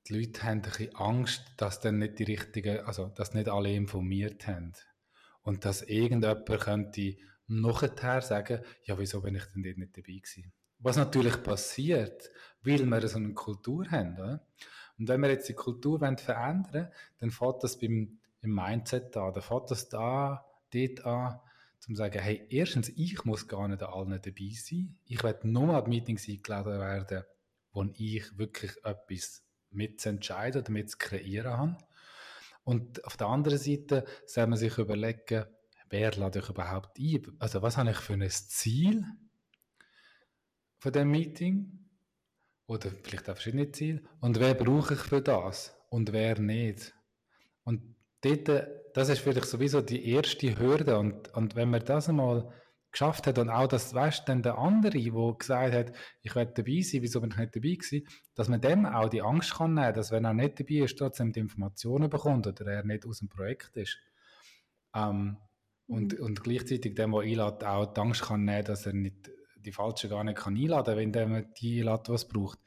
die 0.08 0.18
Leute 0.18 0.44
haben 0.44 0.60
ein 0.60 0.62
bisschen 0.62 0.96
Angst, 0.96 1.44
dass 1.58 1.82
dann 1.82 2.00
nicht 2.00 2.20
die 2.20 2.24
richtigen, 2.24 2.80
also 2.86 3.08
dass 3.08 3.34
nicht 3.34 3.50
alle 3.50 3.74
informiert 3.74 4.48
haben 4.48 4.72
und 5.42 5.66
dass 5.66 5.82
irgendjemand 5.82 6.46
könnte 6.46 7.18
nachher 7.48 8.22
sagen, 8.22 8.62
ja, 8.84 8.98
wieso 8.98 9.22
bin 9.22 9.36
ich 9.36 9.44
denn 9.54 9.64
dort 9.64 9.78
nicht 9.78 9.98
dabei 9.98 10.14
gewesen? 10.14 10.54
Was 10.80 10.96
natürlich 10.96 11.42
passiert, 11.44 12.30
weil 12.62 12.86
wir 12.86 13.08
so 13.08 13.18
eine 13.18 13.34
Kultur 13.34 13.90
haben. 13.90 14.14
Oder? 14.16 14.48
Und 14.98 15.08
wenn 15.08 15.22
wir 15.22 15.30
jetzt 15.30 15.50
die 15.50 15.54
Kultur 15.54 16.00
verändern 16.00 16.74
wollen, 16.74 16.88
dann 17.20 17.32
fängt 17.32 17.64
das 17.64 17.80
beim 17.80 18.20
im 18.42 18.54
Mindset 18.54 19.16
an. 19.18 19.34
Dann 19.34 19.44
fängt 19.44 19.72
das 19.72 19.90
da, 19.90 20.46
dort 20.74 21.06
an, 21.06 21.40
zum 21.80 21.96
zu 21.96 22.00
sagen, 22.00 22.20
hey, 22.20 22.46
erstens, 22.50 22.90
ich 22.90 23.24
muss 23.26 23.48
gar 23.48 23.68
nicht 23.68 23.84
an 23.84 23.94
allen 23.94 24.22
dabei 24.22 24.50
sein. 24.54 24.98
Ich 25.06 25.24
werde 25.24 25.48
nur 25.48 25.76
an 25.76 25.90
Meetings 25.90 26.28
eingeladen 26.28 26.80
werden, 26.80 27.24
wo 27.72 27.86
ich 27.94 28.38
wirklich 28.38 28.72
etwas 28.84 29.44
mitzuentscheiden 29.70 30.62
oder 30.62 30.72
mit 30.72 30.90
zu 30.90 30.98
kreieren 30.98 31.58
habe. 31.58 31.78
Und 32.64 33.04
auf 33.06 33.16
der 33.16 33.28
anderen 33.28 33.60
Seite 33.60 34.06
soll 34.26 34.48
man 34.48 34.58
sich 34.58 34.78
überlegen, 34.78 35.46
wer 35.90 36.12
lade 36.14 36.40
ich 36.40 36.50
überhaupt 36.50 37.00
ein? 37.00 37.36
Also 37.40 37.62
was 37.62 37.78
habe 37.78 37.92
ich 37.92 37.98
für 37.98 38.14
ein 38.14 38.30
Ziel 38.30 39.06
von 40.80 40.92
dem 40.92 41.12
Meeting? 41.12 41.87
Oder 42.68 42.92
vielleicht 43.04 43.30
auch 43.30 43.36
verschiedene 43.36 43.72
Ziele. 43.72 44.02
Und 44.20 44.40
wer 44.40 44.54
brauche 44.54 44.94
ich 44.94 45.00
für 45.00 45.22
das? 45.22 45.76
Und 45.90 46.12
wer 46.12 46.38
nicht? 46.40 46.94
Und 47.64 47.96
dort, 48.22 48.68
das 48.94 49.10
ist 49.10 49.20
vielleicht 49.20 49.48
sowieso 49.48 49.82
die 49.82 50.10
erste 50.10 50.60
Hürde. 50.60 50.98
Und, 50.98 51.34
und 51.34 51.56
wenn 51.56 51.70
man 51.70 51.84
das 51.84 52.10
einmal 52.10 52.52
geschafft 52.92 53.28
hat 53.28 53.38
und 53.38 53.50
auch 53.50 53.68
das, 53.68 53.94
weißt 53.94 54.28
dann 54.28 54.42
der 54.42 54.58
andere, 54.58 55.00
der 55.00 55.36
gesagt 55.38 55.74
hat, 55.74 55.92
ich 56.24 56.36
werde 56.36 56.54
dabei 56.56 56.82
sein, 56.82 57.02
wieso 57.02 57.22
bin 57.22 57.32
ich 57.32 57.38
nicht 57.38 57.56
dabei 57.56 57.76
gewesen, 57.76 58.08
dass 58.36 58.50
man 58.50 58.62
dem 58.62 58.86
auch 58.86 59.10
die 59.10 59.22
Angst 59.22 59.56
kann 59.56 59.74
nehmen, 59.74 59.94
dass 59.94 60.12
wenn 60.12 60.26
er 60.26 60.34
nicht 60.34 60.60
dabei 60.60 60.84
ist, 60.84 60.98
trotzdem 60.98 61.32
die 61.32 61.40
Informationen 61.40 62.10
bekommt 62.10 62.48
oder 62.48 62.66
er 62.66 62.84
nicht 62.84 63.06
aus 63.06 63.20
dem 63.20 63.30
Projekt 63.30 63.78
ist. 63.78 63.98
Ähm, 64.94 65.38
und, 65.88 66.20
und 66.20 66.44
gleichzeitig 66.44 66.96
dem, 66.96 67.12
der 67.12 67.22
einlädt, 67.22 67.64
auch 67.64 67.94
die 67.94 68.02
Angst 68.02 68.24
kann 68.24 68.44
nehmen, 68.44 68.66
dass 68.66 68.86
er 68.86 68.94
nicht, 68.94 69.32
die 69.68 69.74
Falschen 69.74 70.10
gar 70.10 70.24
nicht 70.24 70.46
einladen 70.46 70.86
kann, 70.86 70.98
wenn 70.98 71.12
der 71.12 71.42
die 71.42 71.82
einlädt, 71.82 72.10
was 72.10 72.28
braucht. 72.28 72.60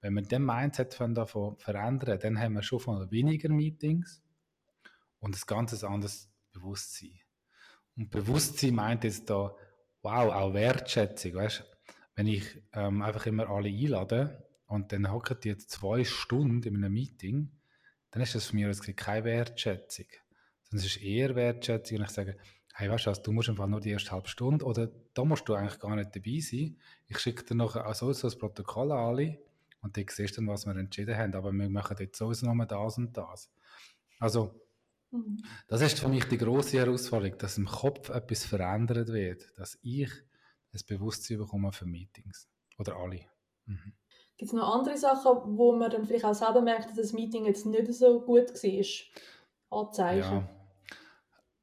Wenn 0.00 0.14
wir 0.14 0.22
den 0.22 0.44
Mindset 0.44 0.94
von 0.94 1.14
davon 1.14 1.56
verändern, 1.56 2.18
dann 2.20 2.38
haben 2.38 2.54
wir 2.54 2.62
schon 2.62 2.80
von 2.80 3.10
weniger 3.10 3.48
Meetings 3.48 4.22
und 5.20 5.36
ein 5.36 5.42
ganz 5.46 5.82
anderes 5.82 6.30
Bewusstsein. 6.52 7.20
Und 7.96 8.10
Bewusstsein 8.10 8.74
meint 8.74 9.04
jetzt 9.04 9.30
da, 9.30 9.54
wow, 10.02 10.32
auch 10.32 10.54
Wertschätzung, 10.54 11.34
weißt 11.34 11.64
Wenn 12.14 12.26
ich 12.26 12.44
ähm, 12.72 13.02
einfach 13.02 13.26
immer 13.26 13.48
alle 13.48 13.68
einlade 13.68 14.48
und 14.66 14.92
dann 14.92 15.10
hocken 15.10 15.38
die 15.42 15.48
jetzt 15.48 15.70
zwei 15.70 16.04
Stunden 16.04 16.62
in 16.62 16.76
einem 16.76 16.92
Meeting, 16.92 17.52
dann 18.10 18.22
ist 18.22 18.34
das 18.34 18.46
für 18.46 18.56
mich 18.56 18.96
keine 18.96 19.24
Wertschätzung. 19.24 20.06
Sondern 20.62 20.86
es 20.86 20.96
ist 20.96 21.02
eher 21.02 21.34
Wertschätzung, 21.34 21.98
wenn 21.98 22.04
ich 22.04 22.10
sage, 22.10 22.36
hey, 22.78 22.88
weißt 22.88 23.06
du 23.06 23.10
was, 23.10 23.22
du 23.22 23.32
musst 23.32 23.48
einfach 23.48 23.66
nur 23.66 23.80
die 23.80 23.90
erste 23.90 24.12
halbe 24.12 24.28
Stunde 24.28 24.64
oder 24.64 24.88
da 25.12 25.24
musst 25.24 25.48
du 25.48 25.54
eigentlich 25.54 25.80
gar 25.80 25.96
nicht 25.96 26.14
dabei 26.14 26.38
sein. 26.38 26.76
Ich 27.08 27.18
schicke 27.18 27.42
dir 27.42 27.56
noch 27.56 27.74
also 27.74 28.12
so 28.12 28.28
das 28.28 28.38
Protokoll 28.38 28.92
an 28.92 28.98
alle 28.98 29.38
und 29.82 29.96
dann 29.96 30.04
siehst 30.08 30.36
du 30.36 30.42
dann, 30.42 30.48
was 30.48 30.64
wir 30.64 30.76
entschieden 30.76 31.16
haben. 31.16 31.34
Aber 31.34 31.50
wir 31.50 31.68
machen 31.68 31.96
jetzt 31.98 32.18
sowieso 32.18 32.46
nur 32.46 32.66
das 32.66 32.98
und 32.98 33.16
das. 33.16 33.50
Also, 34.20 34.54
mhm. 35.10 35.42
das 35.66 35.80
ist 35.80 35.98
für 35.98 36.08
mich 36.08 36.24
die 36.26 36.38
große 36.38 36.78
Herausforderung, 36.78 37.36
dass 37.38 37.58
im 37.58 37.66
Kopf 37.66 38.10
etwas 38.10 38.44
verändert 38.44 39.08
wird, 39.08 39.58
dass 39.58 39.76
ich 39.82 40.10
ein 40.72 40.80
Bewusstsein 40.86 41.38
bekomme 41.38 41.72
für 41.72 41.86
Meetings. 41.86 42.48
Oder 42.78 42.94
alle. 42.94 43.22
Mhm. 43.66 43.92
Gibt 44.36 44.52
es 44.52 44.52
noch 44.52 44.72
andere 44.72 44.96
Sachen, 44.96 45.58
wo 45.58 45.72
man 45.72 45.90
dann 45.90 46.06
vielleicht 46.06 46.24
auch 46.24 46.34
selber 46.34 46.60
merkt, 46.60 46.90
dass 46.90 46.96
das 46.96 47.12
Meeting 47.12 47.44
jetzt 47.44 47.66
nicht 47.66 47.92
so 47.92 48.20
gut 48.20 48.50
war? 48.54 49.80
Anzeichen? 49.80 50.32
Ja. 50.32 50.48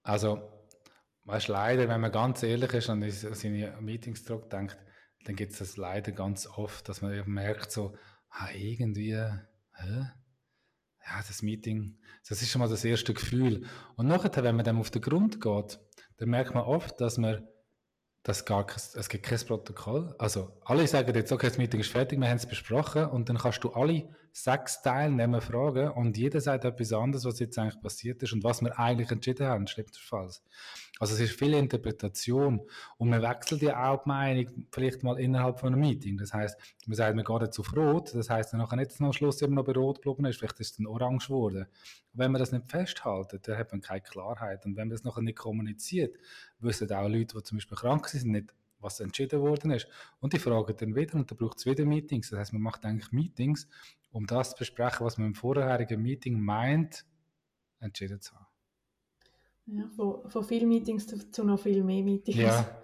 Also, 0.04 0.54
weißt, 1.25 1.47
leider, 1.47 1.88
wenn 1.89 2.01
man 2.01 2.11
ganz 2.11 2.43
ehrlich 2.43 2.73
ist 2.73 2.89
und 2.89 3.03
an 3.03 3.11
seine 3.11 3.77
Meetings 3.81 4.23
zurückdenkt, 4.23 4.77
dann 5.25 5.35
gibt 5.35 5.53
es 5.53 5.59
das 5.59 5.77
leider 5.77 6.11
ganz 6.11 6.47
oft, 6.47 6.88
dass 6.88 7.01
man 7.01 7.27
merkt 7.27 7.71
so, 7.71 7.95
ah, 8.29 8.49
irgendwie, 8.53 9.15
hä? 9.15 10.07
ja, 11.07 11.17
das 11.27 11.41
Meeting, 11.41 11.97
das 12.27 12.41
ist 12.41 12.49
schon 12.49 12.59
mal 12.59 12.69
das 12.69 12.85
erste 12.85 13.13
Gefühl. 13.13 13.65
Und 13.95 14.07
nachher, 14.07 14.43
wenn 14.43 14.55
man 14.55 14.65
dem 14.65 14.79
auf 14.79 14.91
den 14.91 15.01
Grund 15.01 15.41
geht, 15.41 15.79
dann 16.17 16.29
merkt 16.29 16.55
man 16.55 16.63
oft, 16.63 16.99
dass 17.01 17.17
man 17.17 17.47
das 18.23 18.45
gar 18.45 18.65
kein, 18.65 18.81
es 18.95 19.09
gibt 19.09 19.25
kein 19.25 19.39
Protokoll. 19.39 20.15
Also 20.17 20.59
alle 20.65 20.88
sagen 20.88 21.13
jetzt, 21.13 21.31
okay, 21.31 21.47
das 21.47 21.57
Meeting 21.57 21.81
ist 21.81 21.91
fertig, 21.91 22.19
wir 22.19 22.27
haben 22.27 22.38
es 22.38 22.47
besprochen 22.47 23.05
und 23.05 23.29
dann 23.29 23.38
kannst 23.38 23.63
du 23.63 23.69
alle 23.71 24.09
sechs 24.37 24.81
Teilnehmer 24.81 25.39
fragen 25.39 25.91
und 25.91 26.17
jeder 26.17 26.41
sagt 26.41 26.65
etwas 26.65 26.91
anderes, 26.91 27.23
was 27.23 27.39
jetzt 27.39 27.57
eigentlich 27.57 27.79
passiert 27.79 28.21
ist 28.21 28.33
und 28.33 28.43
was 28.43 28.61
wir 28.61 28.77
eigentlich 28.77 29.09
entschieden 29.09 29.47
haben, 29.47 29.65
schlimmstenfalls. 29.65 30.43
Also 30.99 31.13
es 31.13 31.21
ist 31.21 31.39
viel 31.39 31.53
Interpretation 31.53 32.59
und 32.97 33.09
man 33.09 33.21
wechselt 33.21 33.61
ja 33.61 33.89
auch 33.89 34.03
die 34.03 34.09
Meinung 34.09 34.67
vielleicht 34.71 35.03
mal 35.03 35.17
innerhalb 35.21 35.61
von 35.61 35.71
einem 35.71 35.79
Meeting. 35.79 36.17
Das 36.17 36.33
heißt, 36.33 36.59
man 36.85 36.95
sagt, 36.97 37.15
man 37.15 37.23
geht 37.23 37.41
jetzt 37.43 37.59
auf 37.59 37.73
Rot, 37.77 38.13
das 38.13 38.29
heißt, 38.29 38.51
wenn 38.51 38.59
nachher 38.59 38.75
nicht 38.75 38.99
am 38.99 39.13
Schluss 39.13 39.41
immer 39.41 39.55
noch 39.55 39.65
bei 39.65 39.71
Rot 39.71 40.01
geblieben 40.01 40.25
ist, 40.25 40.37
vielleicht 40.37 40.59
ist 40.59 40.71
es 40.71 40.77
dann 40.77 40.87
orange 40.87 41.27
geworden. 41.27 41.65
wenn 42.11 42.33
man 42.33 42.39
das 42.39 42.51
nicht 42.51 42.69
festhaltet, 42.69 43.47
dann 43.47 43.57
hat 43.57 43.71
man 43.71 43.79
keine 43.79 44.01
Klarheit 44.01 44.65
und 44.65 44.75
wenn 44.75 44.89
man 44.89 44.97
das 44.97 45.05
nachher 45.05 45.21
nicht 45.21 45.37
kommuniziert, 45.37 46.17
wissen 46.59 46.91
auch 46.91 47.07
Leute, 47.07 47.37
die 47.37 47.43
zum 47.43 47.57
Beispiel 47.57 47.77
krank 47.77 48.09
sind, 48.09 48.31
nicht, 48.31 48.53
was 48.85 48.99
entschieden 48.99 49.41
worden 49.41 49.71
ist. 49.71 49.87
Und 50.19 50.33
die 50.33 50.39
fragen 50.39 50.75
dann 50.77 50.95
wieder 50.95 51.15
und 51.15 51.29
dann 51.29 51.37
braucht 51.37 51.57
es 51.57 51.65
wieder 51.65 51.85
Meetings. 51.85 52.29
Das 52.29 52.39
heißt, 52.39 52.53
man 52.53 52.61
macht 52.61 52.85
eigentlich 52.85 53.11
Meetings, 53.11 53.67
um 54.15 54.25
das 54.25 54.51
zu 54.51 54.56
besprechen, 54.60 55.06
was 55.06 55.17
man 55.17 55.28
im 55.28 55.36
vorherigen 55.36 56.01
Meeting 56.01 56.39
meint, 56.39 57.06
entschieden 57.82 58.21
zu 58.21 58.34
haben. 58.34 58.47
Ja, 59.65 59.89
von, 59.93 60.30
von 60.30 60.43
vielen 60.43 60.69
Meetings 60.69 61.06
zu, 61.06 61.30
zu, 61.32 61.43
noch 61.43 61.60
viel 61.60 61.84
mehr 61.84 62.01
Meetings. 62.01 62.38
Ja. 62.38 62.82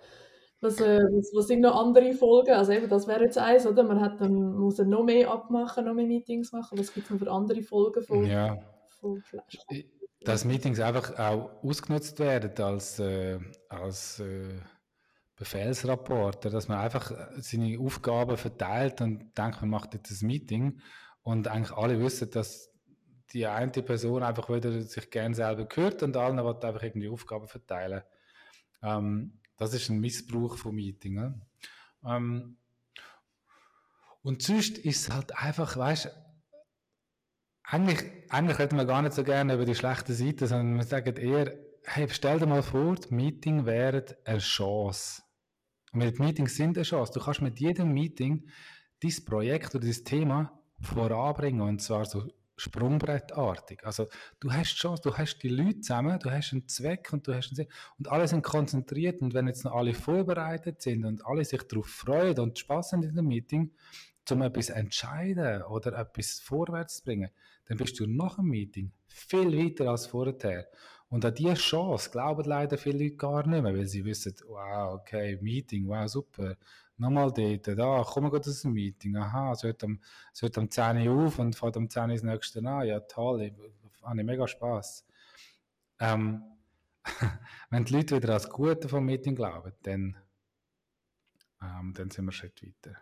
Was, 0.60 0.82
äh, 0.82 1.00
was, 1.00 1.32
was, 1.34 1.48
sind 1.48 1.62
noch 1.62 1.76
andere 1.76 2.13
Folgen? 2.13 2.52
Also 2.52 2.74
eben, 2.74 2.89
das 2.89 3.08
wäre 3.08 3.24
jetzt 3.24 3.38
eins, 3.38 3.65
oder? 3.65 3.84
Man 3.84 4.02
hat 4.02 4.20
dann, 4.20 4.58
muss 4.58 4.78
er 4.78 4.86
noch 4.86 5.04
mehr 5.04 5.32
abmachen, 5.32 5.86
noch 5.86 5.94
mehr 5.94 6.06
Meetings 6.06 6.52
machen. 6.52 6.78
Was 6.78 6.94
gibt 6.94 7.06
es 7.06 7.12
noch 7.12 7.20
für 7.20 7.32
andere 7.32 7.62
Folgen 7.62 8.04
von, 8.04 8.26
ja. 8.26 8.60
von 9.00 9.22
Flash? 9.22 9.58
Dass 10.20 10.44
Meetings 10.44 10.82
einfach 10.82 11.17
auch 11.17 11.63
ausgenutzt 11.63 12.20
werden 12.20 12.52
als, 12.62 13.00
äh, 13.00 13.39
als 13.70 14.20
äh, 14.20 14.60
Befehlsrapporter, 15.38 16.50
dass 16.50 16.67
man 16.67 16.80
einfach 16.80 17.10
äh, 17.10 17.41
seine 17.41 17.80
Aufgaben 17.80 18.36
verteilt 18.36 19.00
und 19.00 19.36
denkt, 19.38 19.62
man 19.62 19.70
macht 19.70 19.94
jetzt 19.94 20.22
ein 20.22 20.28
Meeting 20.28 20.80
und 21.23 21.47
eigentlich 21.47 21.77
alle 21.77 21.99
wissen, 22.01 22.29
dass 22.31 22.71
die 23.34 23.47
eine 23.47 23.71
Person 23.71 24.23
einfach 24.23 24.49
wieder 24.49 24.81
sich 24.81 25.10
gerne 25.10 25.36
selber 25.36 25.65
gehört 25.65 26.03
und 26.03 26.17
allen 26.17 26.43
wird 26.43 26.65
einfach 26.65 26.84
irgendwie 26.84 27.10
Aufgaben 27.10 27.47
verteilen. 27.47 28.03
Ähm, 28.81 29.39
das 29.57 29.73
ist 29.73 29.89
ein 29.89 29.99
Missbrauch 29.99 30.57
von 30.57 30.75
Meeting. 30.75 31.15
Ne? 31.15 31.41
Ähm, 32.05 32.57
und 34.23 34.41
sonst 34.41 34.77
ist 34.79 35.07
es 35.07 35.13
halt 35.13 35.38
einfach, 35.38 35.77
weißt 35.77 36.10
eigentlich, 37.63 38.03
eigentlich 38.29 38.57
hätten 38.57 38.75
wir 38.75 38.86
gar 38.86 39.01
nicht 39.01 39.13
so 39.13 39.23
gerne 39.23 39.53
über 39.53 39.65
die 39.65 39.75
schlechte 39.75 40.13
Seite, 40.13 40.47
sondern 40.47 40.75
wir 40.75 40.84
sagen 40.84 41.15
eher, 41.15 41.53
hey, 41.86 42.07
stell 42.10 42.39
dir 42.39 42.45
mal 42.45 42.63
vor, 42.63 42.95
die 42.95 43.13
Meeting 43.13 43.65
wäre 43.65 44.05
eine 44.25 44.39
Chance. 44.39 45.21
Und 45.93 46.01
die 46.01 46.21
Meetings 46.21 46.55
sind 46.55 46.77
eine 46.77 46.84
Chance. 46.84 47.13
Du 47.13 47.19
kannst 47.21 47.41
mit 47.41 47.60
jedem 47.60 47.93
Meeting 47.93 48.49
dieses 49.01 49.23
Projekt 49.23 49.73
oder 49.73 49.86
dieses 49.86 50.03
Thema 50.03 50.61
voranbringen 50.82 51.62
und 51.62 51.82
zwar 51.82 52.06
so 52.06 52.28
sprungbrettartig. 52.58 53.84
Also 53.86 54.08
du 54.39 54.52
hast 54.52 54.76
Chance, 54.76 55.02
du 55.04 55.17
hast 55.17 55.39
die 55.39 55.50
Leute 55.50 55.82
zusammen, 55.82 56.20
du 56.20 56.30
hast 56.30 56.52
einen 56.52 56.67
Zweck 56.67 57.12
und 57.12 57.28
du 57.28 57.34
hast 57.34 57.50
einen 57.50 57.56
Sinn 57.56 57.67
und 57.98 58.12
alle 58.12 58.28
sind 58.28 58.44
konzentriert 58.44 59.22
und 59.22 59.34
wenn 59.34 59.48
jetzt 59.48 59.65
noch 59.65 59.74
alle 59.74 59.94
vorbereitet 59.94 60.82
sind 60.82 61.06
und 61.06 61.26
alle 61.26 61.44
sich 61.44 61.63
darauf 61.63 61.88
freuen 61.88 62.38
und 62.39 62.60
Spaß 62.60 62.94
haben 62.94 63.04
in 63.04 63.15
dem 63.15 63.28
Meeting, 63.28 63.72
um 64.30 64.41
etwas 64.44 64.70
entscheiden 64.70 65.63
oder 65.63 65.98
etwas 65.98 66.39
vorwärts 66.39 66.98
zu 66.98 67.04
bringen, 67.06 67.30
dann 67.65 67.78
bist 67.78 68.00
du 68.00 68.06
nach 68.06 68.36
dem 68.36 68.46
Meeting 68.46 68.91
viel 69.08 69.52
weiter 69.58 69.89
als 69.89 70.06
vorher. 70.06 70.67
Und 71.10 71.26
an 71.26 71.36
diese 71.36 71.56
Chance 71.56 72.10
glauben 72.10 72.46
leider 72.46 72.78
viele 72.78 73.04
Leute 73.04 73.17
gar 73.17 73.46
nicht 73.46 73.62
mehr, 73.62 73.74
weil 73.74 73.88
sie 73.88 74.06
wissen, 74.06 74.34
wow, 74.48 74.94
okay, 74.94 75.38
Meeting, 75.41 75.88
wow, 75.88 76.08
super, 76.08 76.56
nochmal 77.01 77.31
dort, 77.31 77.67
da, 77.67 78.05
komm 78.07 78.23
mal 78.23 78.37
aus 78.37 78.61
dem 78.61 78.73
Meeting, 78.73 79.17
aha, 79.17 79.51
es 79.51 79.63
hört, 79.63 79.83
am, 79.83 79.99
es 80.33 80.41
hört 80.41 80.57
am 80.57 80.69
10 80.69 81.07
Uhr 81.07 81.25
auf 81.25 81.39
und 81.39 81.55
fährt 81.55 81.75
am 81.75 81.89
10 81.89 82.03
Uhr 82.03 82.07
das 82.09 82.23
nächste 82.23 82.59
an, 82.59 82.87
ja 82.87 82.99
toll, 83.01 83.41
ich, 83.41 83.53
habe 84.03 84.23
mega 84.23 84.47
Spass. 84.47 85.05
Ähm, 85.99 86.43
wenn 87.69 87.85
die 87.85 87.93
Leute 87.93 88.15
wieder 88.15 88.33
als 88.33 88.49
Gute 88.49 88.87
vom 88.87 89.05
Meeting 89.05 89.35
glauben, 89.35 89.73
dann, 89.81 90.15
ähm, 91.61 91.93
dann 91.95 92.09
sind 92.11 92.25
wir 92.25 92.31
schon 92.31 92.51
weiter. 92.61 92.97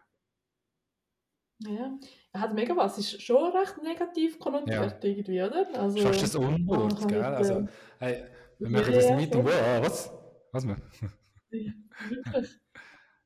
Ja, 1.62 1.92
er 2.32 2.40
hat 2.40 2.54
mega 2.54 2.74
was. 2.74 2.98
Ist 2.98 3.22
schon 3.22 3.52
recht 3.52 3.84
negativ 3.84 4.40
konnotiert 4.40 5.04
ja. 5.04 5.10
irgendwie, 5.10 5.42
oder? 5.42 5.68
Also, 5.78 6.00
Schaust 6.00 6.20
du 6.20 6.22
das 6.22 6.36
Unwort, 6.36 7.06
gell? 7.06 7.22
Also, 7.22 7.68
hey, 8.00 8.24
wir 8.60 8.70
machen 8.70 8.94
das 8.94 9.12
Meeting, 9.12 9.44
wow, 9.44 9.82
was? 9.82 10.10
Was 10.54 10.66
wir? 10.66 10.78
Ja, 11.52 11.74
wirklich. 12.08 12.60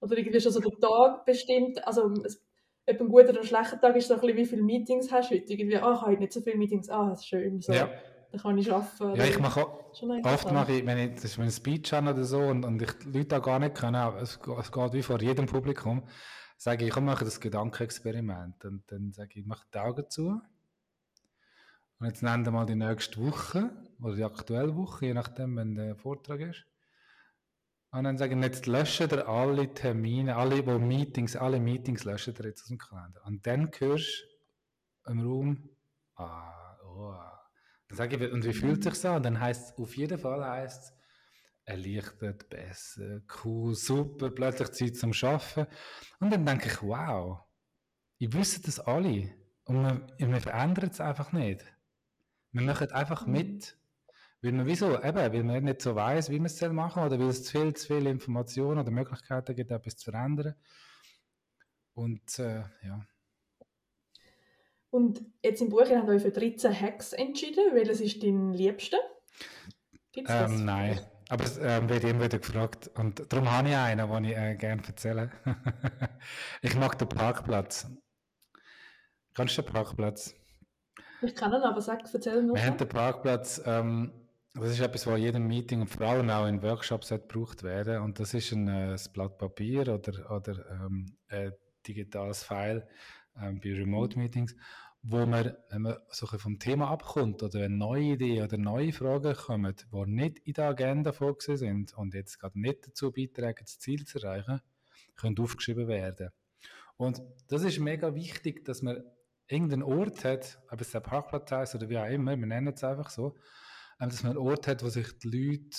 Oder 0.04 0.18
irgendwie 0.18 0.42
schon 0.42 0.52
so 0.52 0.60
der 0.60 0.78
Tag 0.80 1.26
bestimmt. 1.26 1.86
Also, 1.88 2.12
es, 2.26 2.44
ob 2.86 3.00
ein 3.00 3.08
guter 3.08 3.30
oder 3.30 3.44
schlechter 3.44 3.80
Tag 3.80 3.96
ist 3.96 4.10
so 4.10 4.16
ein 4.16 4.20
bisschen, 4.20 4.38
wie 4.38 4.46
viele 4.46 4.62
Meetings 4.62 5.10
hast 5.12 5.32
du 5.32 5.36
heute? 5.36 5.54
Irgendwie, 5.54 5.78
ah, 5.78 5.94
ich 5.94 6.02
habe 6.02 6.12
heute 6.12 6.20
nicht 6.20 6.34
so 6.34 6.42
viele 6.42 6.58
Meetings, 6.58 6.90
ah, 6.90 7.10
das 7.10 7.22
ist 7.22 7.28
schön. 7.28 7.62
So. 7.62 7.72
Ja. 7.72 7.90
Dann 8.32 8.42
kann 8.42 8.58
ich 8.58 8.70
arbeiten. 8.70 9.16
Ja, 9.16 9.26
ich 9.26 9.40
mache 9.40 9.66
oft 9.66 10.52
mache 10.52 10.74
ich, 10.74 10.86
wenn 10.86 10.98
ich, 10.98 11.14
das 11.16 11.26
ist 11.26 11.38
mein 11.38 11.52
Speech 11.52 11.94
habe 11.94 12.10
oder 12.10 12.24
so 12.24 12.40
und, 12.40 12.66
und 12.66 12.82
ich 12.82 12.92
die 13.06 13.18
Leute 13.18 13.38
auch 13.38 13.44
gar 13.44 13.60
nicht 13.60 13.76
können, 13.76 14.18
es, 14.18 14.40
es 14.60 14.72
geht 14.72 14.94
wie 14.94 15.04
vor 15.04 15.22
jedem 15.22 15.46
Publikum, 15.46 16.04
sage 16.58 16.84
ich, 16.84 16.90
ich 16.90 17.02
mache 17.02 17.24
das 17.24 17.40
Gedankenexperiment. 17.40 18.66
Und 18.66 18.84
dann 18.92 19.14
sage 19.14 19.40
ich, 19.40 19.46
mach 19.46 19.64
die 19.74 19.78
Augen 19.78 20.10
zu. 20.10 20.42
Und 22.00 22.08
jetzt 22.08 22.24
nennen 22.24 22.44
wir 22.44 22.52
mal 22.52 22.66
die 22.66 22.76
nächste 22.76 23.26
Woche 23.26 23.70
oder 24.02 24.16
die 24.16 24.24
aktuelle 24.26 24.76
Woche, 24.76 25.06
je 25.06 25.14
nachdem, 25.14 25.56
wenn 25.56 25.76
der 25.76 25.96
Vortrag 25.96 26.42
ist. 26.42 26.66
Und 27.94 28.06
dann 28.06 28.18
sage 28.18 28.36
ich, 28.36 28.42
jetzt 28.42 28.66
löschen 28.66 29.12
wir 29.12 29.28
alle 29.28 29.72
Termine, 29.72 30.36
alle 30.36 30.66
wo 30.66 30.80
Meetings, 30.80 31.36
alle 31.36 31.60
Meetings 31.60 32.06
löschen 32.06 32.36
wir 32.40 32.48
jetzt 32.48 32.64
aus 32.64 32.70
dem 32.70 32.80
Kalender. 32.80 33.22
Und 33.24 33.46
dann 33.46 33.70
hörst 33.78 34.26
du 35.04 35.12
im 35.12 35.20
Raum, 35.22 35.70
ah, 36.16 36.76
oh. 36.84 37.14
Dann 37.88 37.98
sage 37.98 38.16
ich, 38.16 38.32
und 38.32 38.44
wie 38.46 38.54
fühlt 38.54 38.84
sich 38.84 38.96
so? 38.96 39.12
Und 39.12 39.24
dann 39.24 39.40
heißt 39.40 39.74
es, 39.74 39.78
auf 39.78 39.96
jeden 39.96 40.18
Fall 40.18 40.44
heißt 40.44 40.86
es, 40.86 40.94
erleichtert, 41.66 42.50
besser, 42.50 43.22
cool, 43.44 43.76
super, 43.76 44.32
plötzlich 44.32 44.72
Zeit 44.72 44.96
zum 44.96 45.12
Arbeiten. 45.12 45.68
Und 46.20 46.34
dann 46.34 46.48
denke 46.48 46.70
ich, 46.70 46.82
wow, 46.82 47.42
ich 48.18 48.34
wüsste 48.34 48.64
das 48.64 48.80
alle. 48.80 49.36
Und 49.66 50.08
wir, 50.18 50.32
wir 50.32 50.42
verändern 50.42 50.90
es 50.90 51.00
einfach 51.00 51.32
nicht. 51.32 51.64
Wir 52.54 52.64
machen 52.64 52.92
einfach 52.92 53.28
mhm. 53.28 53.34
mit. 53.34 53.78
Weil 54.44 54.52
man, 54.52 54.66
wieso? 54.66 55.02
Eben, 55.02 55.18
weil 55.18 55.44
man 55.44 55.64
nicht 55.64 55.82
so 55.82 55.96
weiß, 55.96 56.30
wie 56.30 56.38
man 56.38 56.48
es 56.48 56.62
machen 56.62 57.02
soll, 57.02 57.06
oder 57.08 57.20
weil 57.20 57.30
es 57.30 57.46
zu 57.46 57.52
viel, 57.52 57.74
zu 57.74 57.88
viele 57.88 58.10
Informationen 58.10 58.80
oder 58.80 58.92
Möglichkeiten 58.92 59.56
gibt, 59.56 59.72
etwas 59.72 59.96
zu 59.96 60.12
verändern. 60.12 60.56
Und 61.94 62.40
äh, 62.40 62.64
ja. 62.84 63.08
Und 64.90 65.24
jetzt 65.42 65.62
im 65.62 65.70
Buch 65.70 65.82
habt 65.82 65.92
ihr 65.92 66.08
euch 66.08 66.22
für 66.22 66.32
13 66.32 66.78
Hacks 66.78 67.14
entschieden. 67.14 67.74
Welches 67.74 68.02
ist 68.02 68.22
dein 68.22 68.52
liebster? 68.52 68.98
Gibt's 70.12 70.30
das? 70.30 70.52
Ähm, 70.52 70.66
nein. 70.66 71.00
Aber 71.30 71.46
es 71.46 71.58
ähm, 71.58 71.88
wird 71.88 72.04
immer 72.04 72.26
wieder 72.26 72.40
gefragt. 72.40 72.92
Und 72.96 73.32
darum 73.32 73.50
habe 73.50 73.70
ich 73.70 73.76
einen, 73.76 74.12
den 74.12 74.24
ich 74.26 74.38
äh, 74.38 74.56
gerne 74.56 74.84
erzähle. 74.86 75.32
ich 76.62 76.76
mag 76.76 76.98
den 76.98 77.08
Parkplatz. 77.08 77.88
Kannst 79.34 79.58
du 79.58 79.62
den 79.62 79.72
Parkplatz? 79.72 80.36
Ich 81.22 81.34
kann 81.34 81.54
ihn, 81.54 81.62
aber 81.62 81.82
sag, 81.82 82.04
erzähl 82.14 82.44
noch. 82.44 82.56
Wir 82.56 82.66
haben 82.66 82.78
den 82.78 82.90
Parkplatz, 82.90 83.62
ähm, 83.66 84.12
das 84.54 84.72
ist 84.72 84.80
etwas, 84.80 85.08
was 85.08 85.18
in 85.18 85.24
jedem 85.24 85.48
Meeting 85.48 85.82
und 85.82 85.88
vor 85.88 86.08
allem 86.08 86.30
auch 86.30 86.48
in 86.48 86.62
Workshops 86.62 87.10
gebraucht 87.10 87.64
werden. 87.64 88.02
Und 88.02 88.20
das 88.20 88.34
ist 88.34 88.52
ein, 88.52 88.68
äh, 88.68 88.98
Blatt 89.12 89.38
Papier 89.38 89.88
oder, 89.88 90.32
oder 90.32 90.70
ähm, 90.72 91.18
ein 91.28 91.54
digitales 91.88 92.44
File 92.44 92.88
ähm, 93.42 93.60
bei 93.60 93.74
Remote 93.74 94.18
Meetings 94.18 94.56
wo 95.04 95.26
man, 95.26 95.54
wenn 95.70 95.82
man 95.82 95.98
so 96.10 96.26
vom 96.26 96.60
Thema 96.60 96.90
abkommt 96.90 97.44
oder 97.44 97.60
wenn 97.60 97.78
neue 97.78 98.14
Ideen 98.14 98.46
oder 98.46 98.58
neue 98.58 98.94
Fragen 98.94 99.36
kommen, 99.36 99.76
die 99.92 100.06
nicht 100.10 100.40
in 100.40 100.54
der 100.54 100.70
Agenda 100.70 101.12
vorgesehen 101.12 101.58
sind 101.58 101.98
und 101.98 102.14
jetzt 102.14 102.40
gerade 102.40 102.60
nicht 102.60 102.88
dazu 102.88 103.12
beitragen, 103.12 103.60
das 103.60 103.80
Ziel 103.80 104.06
zu 104.06 104.20
erreichen, 104.20 104.62
können 105.16 105.38
aufgeschrieben 105.40 105.90
werden. 105.90 106.30
Und 106.96 107.22
das 107.50 107.64
ist 107.64 107.80
mega 107.80 108.16
wichtig, 108.16 108.64
dass 108.64 108.82
man 108.82 109.04
irgendeinen 109.48 109.84
Ort 109.84 110.24
hat, 110.24 110.62
ob 110.72 110.80
es 110.80 110.92
der 110.92 111.02
Parkplatz 111.02 111.52
heißt 111.52 111.76
oder 111.76 111.90
wie 111.90 111.98
auch 111.98 112.08
immer, 112.08 112.38
wir 112.38 112.48
nennen 112.48 112.74
es 112.74 112.84
einfach 112.84 113.10
so, 113.10 113.36
dass 114.10 114.24
man 114.24 114.38
einen 114.38 114.48
Ort 114.48 114.68
hat, 114.68 114.84
wo 114.84 114.90
sich 114.90 115.18
die 115.20 115.28
Leute 115.28 115.78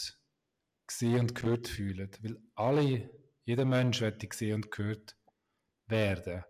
gesehen 0.86 1.20
und 1.20 1.34
gehört 1.34 1.68
fühlen. 1.68 2.10
Weil 2.22 2.38
alle, 2.54 3.10
jeder 3.44 3.64
Mensch 3.64 4.00
wird 4.00 4.28
gesehen 4.28 4.56
und 4.56 4.70
gehört 4.70 5.16
werden. 5.86 6.44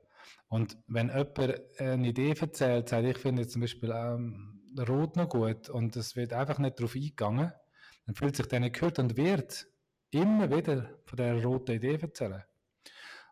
Und 0.49 0.79
wenn 0.87 1.09
jemand 1.09 1.81
eine 1.81 2.09
Idee 2.09 2.35
erzählt, 2.39 2.89
sagt, 2.89 3.07
ich 3.07 3.19
finde 3.19 3.47
zum 3.47 3.63
Beispiel 3.63 3.91
ähm, 3.93 4.63
Rot 4.89 5.17
noch 5.17 5.29
gut 5.29 5.69
und 5.69 5.97
es 5.97 6.17
wird 6.17 6.33
einfach 6.33 6.59
nicht 6.59 6.79
darauf 6.79 6.95
eingegangen, 6.95 7.53
dann 8.07 8.15
fühlt 8.15 8.37
sich 8.37 8.47
der 8.47 8.61
nicht 8.61 8.75
gehört 8.75 8.99
und 8.99 9.17
wird 9.17 9.67
immer 10.11 10.51
wieder 10.51 10.99
von 11.07 11.17
der 11.17 11.43
roten 11.43 11.73
Idee 11.73 11.99
erzählen. 12.01 12.45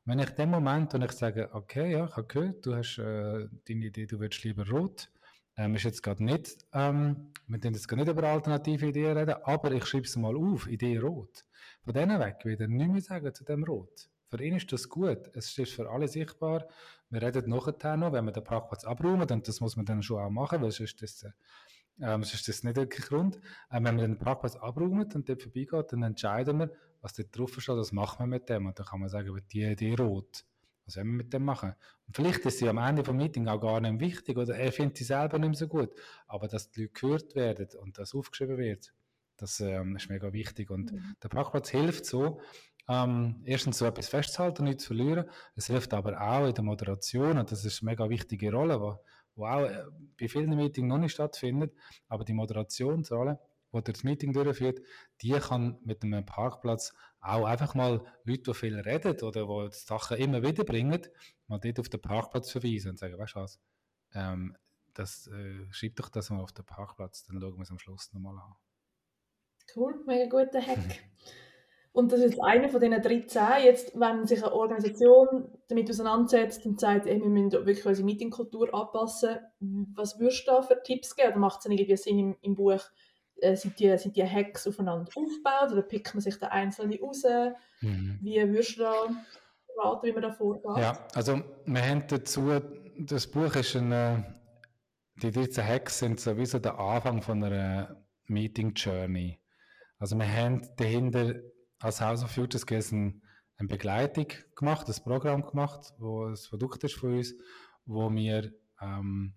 Wenn 0.05 0.19
ich 0.19 0.31
in 0.31 0.37
dem 0.37 0.51
Moment, 0.51 0.95
und 0.95 1.03
ich 1.03 1.13
sage, 1.13 1.51
okay, 1.53 1.93
ja, 1.93 2.07
ich 2.07 2.17
habe 2.17 2.27
gehört, 2.27 2.67
du 2.67 2.75
hast 2.75 2.99
äh, 2.99 3.49
deine 3.69 3.87
Idee, 3.87 4.07
du 4.07 4.19
willst 4.19 4.43
lieber 4.43 4.69
rot, 4.69 5.09
ähm, 5.57 5.75
ist 5.75 5.85
jetzt 5.85 6.03
gerade 6.03 6.25
nicht, 6.25 6.67
ähm, 6.73 7.33
wir 7.47 7.59
können 7.59 7.75
jetzt 7.75 7.91
nicht 7.91 8.09
über 8.09 8.25
alternative 8.25 8.87
Ideen 8.87 9.17
reden, 9.17 9.35
aber 9.45 9.73
ich 9.73 9.85
schreibe 9.85 10.07
es 10.07 10.17
mal 10.17 10.37
auf, 10.37 10.67
Idee 10.67 10.99
rot. 10.99 11.45
Von 11.85 11.95
denen 11.95 12.19
weg 12.21 12.45
wieder 12.45 12.67
nicht 12.69 12.91
mehr 12.91 13.01
sagen 13.01 13.35
zu 13.35 13.45
dem 13.45 13.65
rot. 13.65 14.09
Für 14.29 14.43
ihn 14.43 14.57
ist 14.57 14.73
das 14.73 14.89
gut. 14.89 15.31
Es 15.35 15.59
ist 15.59 15.75
für 15.75 15.91
alle 15.91 16.09
sichtbar. 16.09 16.67
wir 17.11 17.21
reden 17.21 17.51
nachher 17.51 17.99
noch, 17.99 18.13
wenn 18.13 18.25
wir 18.25 18.33
den 18.33 18.45
Parkplatz 18.45 18.85
abräumen, 18.85 19.29
und 19.31 19.47
das 19.47 19.61
muss 19.61 19.77
man 19.77 19.85
dann 19.85 20.03
schon 20.03 20.23
auch 20.23 20.31
machen, 20.31 20.63
weil 20.63 20.71
sonst 20.71 21.03
ist 21.03 21.25
das, 21.25 21.33
ähm, 22.01 22.23
sonst 22.23 22.35
ist 22.35 22.49
das 22.49 22.65
nicht 22.65 22.77
wirklich 22.77 23.13
rund. 23.13 23.39
Ähm, 23.71 23.85
wenn 23.85 23.97
wir 23.99 24.07
den 24.07 24.19
Parkplatz 24.19 24.57
abräumen 24.57 25.13
und 25.13 25.29
dort 25.29 25.43
vorbeigeht, 25.43 25.93
dann 25.93 26.03
entscheiden 26.03 26.61
wir, 26.61 26.71
was 27.03 27.13
dort 27.13 27.37
drauf 27.37 27.61
steht, 27.61 27.77
was 27.77 27.93
machen 27.93 28.21
wir 28.21 28.27
mit 28.27 28.49
dem. 28.49 28.65
Und 28.67 28.79
dann 28.79 28.87
kann 28.87 29.01
man 29.01 29.11
sagen, 29.11 29.39
die 29.53 29.65
Idee 29.65 29.95
rot. 29.97 30.47
Was 30.85 30.97
wollen 30.97 31.09
wir 31.09 31.25
mit 31.25 31.33
dem 31.33 31.45
machen? 31.45 31.75
Und 32.07 32.17
vielleicht 32.17 32.45
ist 32.47 32.59
sie 32.59 32.69
am 32.69 32.79
Ende 32.79 33.03
des 33.03 33.15
Meetings 33.15 33.49
auch 33.49 33.61
gar 33.61 33.81
nicht 33.81 34.01
wichtig 34.01 34.37
oder 34.37 34.57
er 34.57 34.73
findet 34.73 34.99
sie 34.99 35.05
selber 35.05 35.39
nicht 35.39 35.51
mehr 35.51 35.59
so 35.59 35.69
gut. 35.69 35.91
Aber 36.27 36.49
dass 36.49 36.71
die 36.71 36.83
Leute 36.83 36.93
gehört 36.93 37.35
werden 37.35 37.69
und 37.81 37.99
das 37.99 38.15
aufgeschrieben 38.15 38.59
wird, 38.59 38.93
das 39.37 39.61
ähm, 39.61 39.97
ist 39.97 40.09
mega 40.09 40.33
wichtig. 40.33 40.71
Und 40.71 40.93
mhm. 40.93 41.17
der 41.23 41.29
Parkplatz 41.29 41.71
hilft 41.71 42.07
so, 42.07 42.41
ähm, 42.89 43.43
erstens 43.45 43.79
so 43.79 43.87
etwas 43.87 44.09
festzuhalten, 44.09 44.65
nichts 44.65 44.85
zu 44.85 44.95
verlieren. 44.95 45.29
Es 45.55 45.67
hilft 45.67 45.95
aber 45.95 46.21
auch 46.21 46.47
in 46.47 46.55
der 46.55 46.65
Moderation 46.65 47.39
und 47.39 47.51
das 47.51 47.65
ist 47.65 47.83
eine 47.83 47.91
mega 47.93 48.09
wichtige 48.09 48.53
Rolle, 48.53 48.79
die, 48.79 49.41
die 49.41 49.43
auch 49.43 49.61
äh, 49.63 49.85
bei 50.19 50.29
vielen 50.29 50.57
Meetings 50.57 50.89
noch 50.89 50.99
nicht 50.99 51.13
stattfindet. 51.13 51.73
Aber 52.09 52.25
die 52.25 52.35
Moderationsrolle, 52.35 53.39
die 53.81 53.93
das 53.93 54.05
Meeting 54.05 54.33
durchführt, 54.33 54.81
die 55.23 55.33
kann 55.33 55.79
mit 55.85 56.03
einem 56.03 56.27
Parkplatz 56.27 56.95
auch 57.21 57.47
einfach 57.47 57.75
mal 57.75 58.05
Leute, 58.25 58.43
die 58.43 58.55
viel 58.55 58.79
reden 58.79 59.19
oder 59.23 59.69
die 59.69 59.77
Sachen 59.77 60.19
immer 60.19 60.43
wieder 60.43 60.65
bringen, 60.65 61.01
mal 61.47 61.59
dort 61.59 61.81
auf 61.81 61.89
den 61.89 62.01
Parkplatz 62.01 62.51
verweisen 62.51 62.91
und 62.91 62.99
sagen, 62.99 63.19
weißt 63.19 63.37
du 63.37 63.41
was, 63.41 63.61
ähm, 64.15 64.57
das, 64.95 65.29
äh, 65.29 65.67
schreib 65.71 65.97
doch 65.97 66.09
das 66.09 66.31
mal 66.31 66.43
auf 66.43 66.53
den 66.53 66.67
Parkplatz, 66.67 67.25
dann 67.25 67.41
schauen 67.41 67.57
wir 67.57 67.63
es 67.63 67.71
am 67.71 67.79
Schluss 67.79 68.13
nochmal 68.13 68.37
an. 68.37 68.55
Cool, 69.75 70.03
mega 70.07 70.29
guter 70.29 70.61
Hack. 70.61 71.03
Und 71.93 72.11
das 72.11 72.21
ist 72.21 72.43
einer 72.43 72.71
von 72.71 72.81
diesen 72.81 73.03
13. 73.03 73.65
Jetzt, 73.65 73.99
wenn 74.01 74.27
sich 74.27 74.43
eine 74.43 74.55
Organisation 74.55 75.53
damit 75.69 75.91
auseinandersetzt 75.91 76.65
und 76.65 76.81
sagt, 76.81 77.07
ey, 77.07 77.21
wir 77.21 77.29
müssen 77.29 77.53
wirklich 77.53 77.85
unsere 77.85 78.07
Meetingkultur 78.07 78.75
anpassen, 78.75 79.41
was 79.95 80.19
würdest 80.19 80.47
du 80.47 80.53
da 80.53 80.63
für 80.63 80.83
Tipps 80.83 81.15
geben? 81.15 81.33
Oder 81.33 81.39
macht 81.39 81.61
es 81.61 81.67
irgendwie 81.67 81.97
Sinn 81.97 82.19
im, 82.19 82.37
im 82.41 82.55
Buch, 82.55 82.81
äh, 83.43 83.57
sind, 83.57 83.79
die, 83.79 83.97
sind 83.99 84.17
die 84.17 84.25
Hacks 84.25 84.67
aufeinander 84.67 85.11
aufgebaut 85.15 85.73
oder 85.73 85.83
pickt 85.83 86.15
man 86.15 86.21
sich 86.21 86.39
da 86.39 86.49
einzelne 86.49 86.99
raus? 87.01 87.25
Mhm. 87.81 88.19
Wie 88.21 88.37
würdest 88.37 88.79
du 88.79 88.83
da 88.83 88.95
raten, 89.77 90.07
wie 90.07 90.13
man 90.13 90.23
da 90.23 90.33
vorgeht? 90.33 90.79
Ja, 90.79 91.07
also 91.15 91.43
wir 91.67 91.83
haben 91.83 92.07
dazu, 92.07 92.51
das 92.99 93.27
Buch 93.27 93.55
ist 93.57 93.77
eine, 93.77 94.41
die 95.17 95.31
13 95.31 95.67
Hacks 95.67 95.99
sind 95.99 96.21
sowieso 96.21 96.59
der 96.59 96.79
Anfang 96.79 97.21
von 97.21 97.43
einer 97.43 98.05
Meeting 98.27 98.73
Journey. 98.75 99.41
Also 99.99 100.17
wir 100.17 100.31
haben 100.31 100.69
dahinter 100.77 101.35
als 101.81 102.01
House 102.01 102.23
of 102.23 102.31
Future 102.31 102.61
Skills 102.61 102.93
eine, 102.93 103.21
Begleitung 103.59 104.27
gemacht, 104.57 104.89
ein 104.89 105.05
Programm 105.05 105.47
gemacht, 105.47 105.93
wo 105.99 106.27
ein 106.27 106.37
Produkt 106.49 106.83
ist 106.83 106.95
von 106.95 107.19
uns, 107.19 107.33
wo 107.85 108.13
wir 108.13 108.53
ähm, 108.81 109.35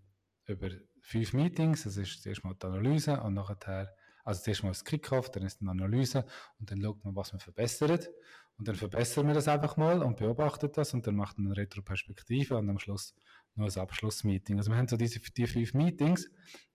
über 0.48 0.70
fünf 1.06 1.34
Meetings, 1.34 1.84
das 1.84 1.98
ist 1.98 2.24
zuerst 2.24 2.44
mal 2.44 2.56
die 2.56 2.66
Analyse 2.66 3.22
und 3.22 3.36
nachher, 3.36 3.96
also 4.24 4.42
zuerst 4.42 4.64
mal 4.64 4.70
das 4.70 4.84
Kickoff, 4.84 5.30
dann 5.30 5.44
ist 5.44 5.62
eine 5.62 5.72
Analyse 5.72 6.26
und 6.60 6.72
dann 6.72 6.82
schaut 6.82 7.04
man, 7.06 7.16
was 7.16 7.32
man 7.32 7.40
verbessert 7.40 8.10
und 8.58 8.68
dann 8.68 8.76
verbessern 8.76 9.28
wir 9.28 9.36
das 9.36 9.48
einfach 9.48 9.78
mal 9.78 10.02
und 10.02 10.18
beobachtet 10.18 10.78
das 10.78 10.94
und 10.94 11.06
dann 11.06 11.16
macht 11.16 11.38
man 11.38 11.48
eine 11.48 11.58
Retroperspektive 11.58 12.58
und 12.58 12.70
am 12.70 12.80
Schluss 12.80 13.14
noch 13.54 13.68
ein 13.68 13.80
Abschlussmeeting. 13.80 14.58
Also 14.58 14.72
wir 14.72 14.78
haben 14.78 14.88
so 14.88 14.98
diese 14.98 15.20
die 15.20 15.48
fünf 15.48 15.74
Meetings, 15.76 16.28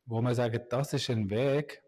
wo 0.06 0.20
wir 0.22 0.34
sagen, 0.34 0.60
das 0.70 0.92
ist 0.92 1.10
ein 1.10 1.28
Weg, 1.28 1.82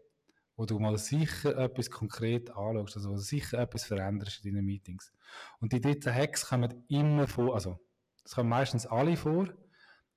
wo 0.57 0.65
du 0.65 0.79
mal 0.79 0.97
sicher 0.97 1.57
etwas 1.57 1.89
konkret 1.89 2.51
anschaust, 2.51 2.97
also 2.97 3.09
wo 3.09 3.13
du 3.13 3.21
sicher 3.21 3.59
etwas 3.59 3.85
veränderst 3.85 4.45
in 4.45 4.53
deinen 4.53 4.65
Meetings. 4.65 5.13
Und 5.59 5.71
die 5.71 5.79
dritten 5.79 6.13
Hacks 6.13 6.47
kommen 6.47 6.83
immer 6.89 7.25
vor, 7.27 7.55
also 7.55 7.79
es 8.25 8.35
kommen 8.35 8.49
meistens 8.49 8.85
alle 8.85 9.15
vor, 9.15 9.47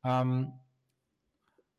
ähm, 0.04 0.52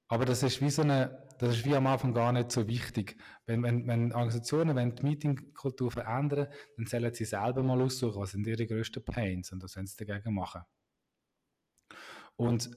aber 0.08 0.26
das 0.26 0.43
ist 0.43 0.62
wie 0.62 0.70
so 0.70 0.82
eine, 0.84 1.28
das 1.39 1.58
ist 1.58 1.65
wie 1.65 1.76
am 1.76 1.88
Anfang 1.88 2.13
gar 2.13 2.32
nicht 2.32 2.52
so 2.52 2.67
wichtig. 2.67 3.17
Wenn, 3.46 3.62
wenn, 3.63 3.88
wenn 3.88 4.13
Organisationen 4.13 4.76
wenn 4.76 4.96
die 4.96 5.04
Meetingkultur 5.04 5.91
verändern, 5.91 6.48
dann 6.78 6.86
sollen 6.86 7.13
sie 7.13 7.26
selber 7.26 7.62
mal 7.63 7.82
aussuchen, 7.82 8.22
was 8.22 8.32
sind 8.32 8.48
ihre 8.48 8.65
grössten 8.65 9.04
Pains 9.04 9.52
und 9.52 9.62
was 9.62 9.74
sollen 9.74 9.88
sie 9.88 10.06
dagegen 10.06 10.34
machen. 10.34 10.62
Und 12.38 12.70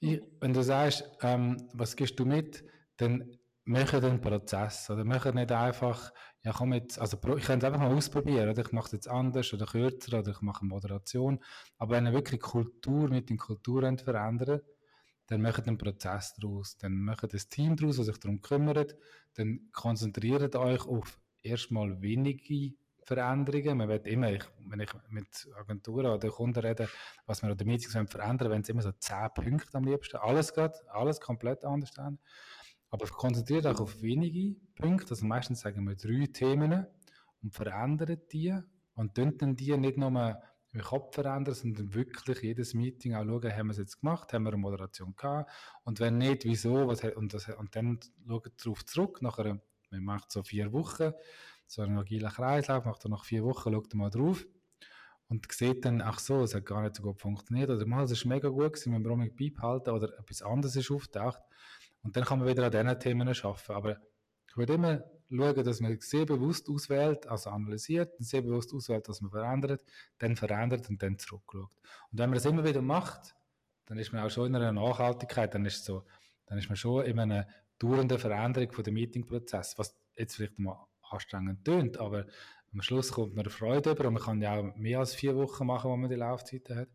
ich, 0.00 0.22
wenn 0.40 0.52
du 0.52 0.62
sagst, 0.62 1.10
ähm, 1.22 1.56
was 1.72 1.96
gibst 1.96 2.18
du 2.18 2.24
mit, 2.24 2.64
dann 2.98 3.36
machen 3.64 4.00
den 4.00 4.20
Prozess 4.20 4.88
oder 4.90 5.04
machen 5.04 5.34
nicht 5.34 5.50
einfach, 5.50 6.12
ja 6.44 6.52
komm 6.52 6.72
jetzt, 6.74 7.00
also 7.00 7.18
ich 7.36 7.44
kann 7.44 7.58
es 7.58 7.64
einfach 7.64 7.80
mal 7.80 7.92
ausprobieren, 7.92 8.48
oder 8.48 8.62
ich 8.62 8.72
mache 8.72 8.86
es 8.86 8.92
jetzt 8.92 9.08
anders 9.08 9.52
oder 9.52 9.66
kürzer 9.66 10.20
oder 10.20 10.30
ich 10.30 10.40
mache 10.40 10.64
Moderation, 10.64 11.42
aber 11.76 11.96
wenn 11.96 12.06
ihr 12.06 12.12
wirklich 12.12 12.40
Kultur 12.40 13.08
mit 13.08 13.28
den 13.28 13.38
Kulturen 13.38 13.98
verändern 13.98 14.60
dann 15.26 15.42
macht 15.42 15.66
einen 15.66 15.78
Prozess 15.78 16.34
daraus, 16.34 16.76
dann 16.78 17.00
macht 17.00 17.24
ein 17.24 17.40
Team 17.50 17.76
daraus, 17.76 17.96
das 17.96 18.06
sich 18.06 18.18
darum 18.18 18.40
kümmert, 18.40 18.96
dann 19.34 19.68
konzentriert 19.72 20.54
euch 20.56 20.86
auf 20.86 21.20
erstmal 21.42 22.00
wenige 22.00 22.74
Veränderungen. 23.02 23.78
Man 23.78 23.88
wird 23.88 24.06
immer, 24.06 24.32
ich, 24.32 24.44
wenn 24.58 24.80
ich 24.80 24.90
mit 25.08 25.48
Agenturen 25.56 26.06
oder 26.06 26.28
Kunden 26.28 26.58
rede, 26.58 26.88
was 27.26 27.42
wir 27.42 27.50
an 27.50 27.56
den 27.56 27.66
Meetings 27.66 28.10
verändern, 28.10 28.50
wenn 28.50 28.62
es 28.62 28.68
immer 28.68 28.82
so 28.82 28.92
zehn 28.92 29.28
Punkte 29.34 29.78
am 29.78 29.84
liebsten, 29.84 30.16
alles 30.16 30.52
geht, 30.52 30.72
alles 30.88 31.20
komplett 31.20 31.64
anders 31.64 31.92
dann. 31.92 32.18
Aber 32.90 33.06
konzentriert 33.06 33.66
euch 33.66 33.78
auf 33.78 34.00
wenige 34.02 34.58
Punkte, 34.74 35.10
also 35.10 35.26
meistens 35.26 35.60
sagen 35.60 35.84
wir 35.84 35.96
drei 35.96 36.26
Themen 36.26 36.86
und 37.42 37.54
verändert 37.54 38.32
die 38.32 38.56
und 38.94 39.18
dann 39.18 39.56
die 39.56 39.76
nicht 39.76 39.98
nur 39.98 40.40
im 40.72 40.80
Kopf 40.82 41.14
verändern, 41.14 41.54
sondern 41.54 41.94
wirklich 41.94 42.42
jedes 42.42 42.74
Meeting 42.74 43.14
auch 43.14 43.24
schauen, 43.24 43.52
haben 43.52 43.66
wir 43.68 43.72
es 43.72 43.78
jetzt 43.78 44.00
gemacht, 44.00 44.32
haben 44.32 44.44
wir 44.44 44.52
eine 44.52 44.58
Moderation 44.58 45.14
gehabt? 45.16 45.50
Und 45.84 46.00
wenn 46.00 46.18
nicht, 46.18 46.44
wieso, 46.44 46.86
was, 46.88 47.02
und, 47.02 47.32
das, 47.32 47.48
und 47.48 47.74
dann 47.74 48.00
schaut 48.26 48.52
darauf 48.62 48.84
zurück, 48.84 49.22
nachher, 49.22 49.60
man 49.90 50.04
macht 50.04 50.32
so 50.32 50.42
vier 50.42 50.72
Wochen, 50.72 51.12
so 51.66 51.82
einen 51.82 51.98
agilen 51.98 52.30
Kreislauf, 52.30 52.84
macht 52.84 53.04
er 53.04 53.10
nach 53.10 53.24
vier 53.24 53.44
Wochen, 53.44 53.72
schaut 53.72 53.94
mal 53.94 54.10
drauf 54.10 54.46
und 55.28 55.50
sieht 55.50 55.84
dann, 55.84 56.00
ach 56.00 56.18
so, 56.18 56.42
es 56.42 56.54
hat 56.54 56.66
gar 56.66 56.82
nicht 56.82 56.96
so 56.96 57.02
gut 57.02 57.20
funktioniert 57.20 57.70
oder 57.70 57.86
mal, 57.86 58.04
es 58.04 58.10
ist 58.10 58.24
mega 58.24 58.48
gut 58.48 58.74
gewesen, 58.74 58.92
wir 58.92 59.00
brauchen 59.00 59.34
beibehalten 59.34 59.90
oder 59.90 60.18
etwas 60.18 60.42
anderes 60.42 60.76
ist 60.76 60.90
auftaucht 60.90 61.40
und 62.02 62.16
dann 62.16 62.24
kann 62.24 62.38
man 62.38 62.48
wieder 62.48 62.64
an 62.64 62.70
diesen 62.70 63.00
Themen 63.00 63.28
arbeiten. 63.28 63.72
Aber 63.72 63.98
ich 64.48 64.56
würde 64.56 64.74
immer 64.74 65.02
schauen, 65.30 65.64
dass 65.64 65.80
man 65.80 65.98
sehr 66.00 66.26
bewusst 66.26 66.68
auswählt, 66.68 67.26
also 67.26 67.50
analysiert, 67.50 68.14
sehr 68.18 68.42
bewusst 68.42 68.72
auswählt, 68.74 69.08
was 69.08 69.20
man 69.20 69.30
verändert, 69.30 69.84
dann 70.18 70.36
verändert 70.36 70.88
und 70.88 71.02
dann 71.02 71.18
zurückschaut. 71.18 71.70
Und 72.12 72.18
wenn 72.18 72.30
man 72.30 72.34
das 72.34 72.44
immer 72.44 72.64
wieder 72.64 72.82
macht, 72.82 73.34
dann 73.86 73.98
ist 73.98 74.12
man 74.12 74.22
auch 74.22 74.30
schon 74.30 74.46
in 74.46 74.56
einer 74.56 74.72
Nachhaltigkeit, 74.72 75.54
dann 75.54 75.64
ist, 75.64 75.84
so, 75.84 76.04
dann 76.46 76.58
ist 76.58 76.68
man 76.68 76.76
schon 76.76 77.04
in 77.04 77.18
einer 77.18 77.46
dauernden 77.78 78.18
Veränderung 78.18 78.72
von 78.72 78.84
dem 78.84 78.94
Meetingprozess, 78.94 79.78
was 79.78 79.96
jetzt 80.16 80.36
vielleicht 80.36 80.58
mal 80.58 80.86
anstrengend 81.10 81.64
tönt, 81.64 81.98
aber 81.98 82.26
am 82.72 82.82
Schluss 82.82 83.12
kommt 83.12 83.34
man 83.34 83.48
Freude 83.48 83.92
über 83.92 84.06
und 84.06 84.14
man 84.14 84.22
kann 84.22 84.42
ja 84.42 84.56
auch 84.56 84.76
mehr 84.76 84.98
als 84.98 85.14
vier 85.14 85.36
Wochen 85.36 85.66
machen, 85.66 85.90
wo 85.90 85.96
man 85.96 86.10
die 86.10 86.16
Laufzeit 86.16 86.68
hat. 86.70 86.88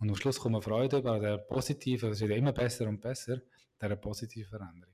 Und 0.00 0.08
am 0.08 0.16
Schluss 0.16 0.40
kommt 0.40 0.54
man 0.54 0.62
Freude 0.62 0.98
über, 0.98 1.20
der 1.20 1.38
positive, 1.38 2.08
es 2.08 2.20
wird 2.20 2.32
immer 2.32 2.52
besser 2.52 2.88
und 2.88 3.00
besser 3.00 3.40
dieser 3.80 3.96
positiven 3.96 4.48
Veränderung. 4.48 4.91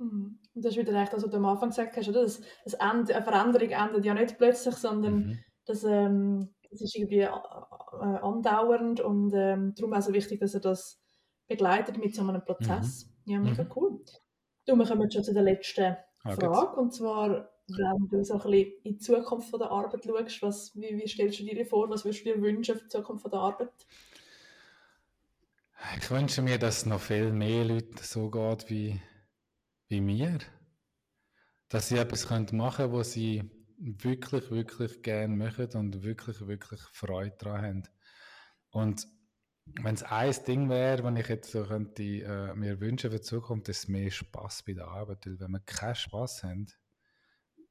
Mhm. 0.00 0.38
Und 0.54 0.64
das 0.64 0.72
ist 0.72 0.78
wieder 0.78 1.00
echt, 1.00 1.12
was 1.12 1.22
du 1.22 1.36
am 1.36 1.44
Anfang 1.44 1.68
gesagt 1.68 1.96
hast, 1.96 2.08
oder? 2.08 2.22
Das, 2.22 2.40
das 2.64 2.74
Ende, 2.74 3.14
eine 3.14 3.24
Veränderung 3.24 3.68
endet 3.68 4.04
ja 4.04 4.14
nicht 4.14 4.38
plötzlich, 4.38 4.74
sondern 4.74 5.14
mhm. 5.14 5.38
das, 5.66 5.84
ähm, 5.84 6.54
das 6.70 6.80
ist 6.80 6.96
irgendwie 6.96 7.20
äh, 7.20 7.26
äh, 7.26 8.18
andauernd 8.22 9.00
und 9.00 9.32
ähm, 9.34 9.74
darum 9.76 9.92
auch 9.92 10.00
so 10.00 10.12
wichtig, 10.12 10.40
dass 10.40 10.54
er 10.54 10.60
das 10.60 11.00
begleitet 11.46 11.98
mit 11.98 12.14
so 12.14 12.26
einem 12.26 12.42
Prozess. 12.42 13.10
Mhm. 13.24 13.32
Ja, 13.32 13.38
mega 13.40 13.64
mhm. 13.64 13.70
cool. 13.76 14.00
Du, 14.66 14.76
wir 14.76 14.86
kommen 14.86 15.10
schon 15.10 15.24
zu 15.24 15.34
der 15.34 15.42
letzten 15.42 15.96
ah, 16.24 16.30
Frage, 16.30 16.80
und 16.80 16.94
zwar, 16.94 17.50
wenn 17.66 18.08
du 18.08 18.24
so 18.24 18.34
ein 18.34 18.40
bisschen 18.40 18.72
in 18.84 18.92
die 18.94 18.98
Zukunft 18.98 19.50
von 19.50 19.60
der 19.60 19.70
Arbeit 19.70 20.04
schaust, 20.04 20.42
was, 20.42 20.74
wie, 20.74 20.96
wie 20.96 21.08
stellst 21.08 21.40
du 21.40 21.44
dir 21.44 21.66
vor, 21.66 21.90
was 21.90 22.04
würdest 22.04 22.24
du 22.24 22.32
dir 22.32 22.40
wünschen 22.40 22.76
für 22.76 22.84
die 22.84 22.88
Zukunft 22.88 23.22
von 23.22 23.30
der 23.30 23.40
Arbeit? 23.40 23.72
Ich 25.98 26.10
wünsche 26.10 26.42
mir, 26.42 26.58
dass 26.58 26.86
noch 26.86 27.00
viel 27.00 27.32
mehr 27.32 27.64
Leute 27.64 28.02
so 28.02 28.30
geht 28.30 28.68
wie, 28.68 29.00
wie 29.90 30.00
mir. 30.00 30.38
Dass 31.68 31.88
sie 31.88 31.98
etwas 31.98 32.28
machen 32.30 32.52
können, 32.52 32.92
was 32.92 33.12
sie 33.12 33.50
wirklich, 33.78 34.50
wirklich 34.50 35.02
gerne 35.02 35.36
machen 35.36 35.68
und 35.74 36.02
wirklich, 36.02 36.46
wirklich 36.46 36.80
Freude 36.92 37.36
daran 37.38 37.62
haben. 37.62 37.82
Und 38.70 39.06
wenn 39.64 39.94
es 39.94 40.02
ein 40.02 40.34
Ding 40.46 40.68
wäre, 40.68 41.04
wenn 41.04 41.16
ich 41.16 41.28
jetzt 41.28 41.52
so 41.52 41.64
könnte, 41.64 42.02
äh, 42.02 42.54
mir 42.54 42.80
wünschen 42.80 43.10
für 43.10 43.18
die 43.18 43.22
Zukunft, 43.22 43.68
ist 43.68 43.88
mehr 43.88 44.10
Spaß 44.10 44.64
bei 44.64 44.72
der 44.72 44.88
Arbeit. 44.88 45.26
Weil 45.26 45.40
wenn 45.40 45.52
wir 45.52 45.60
keinen 45.60 45.94
Spaß 45.94 46.44
haben, 46.44 46.66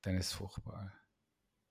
dann 0.01 0.15
ist 0.15 0.27
es 0.27 0.33
furchtbar. 0.33 0.93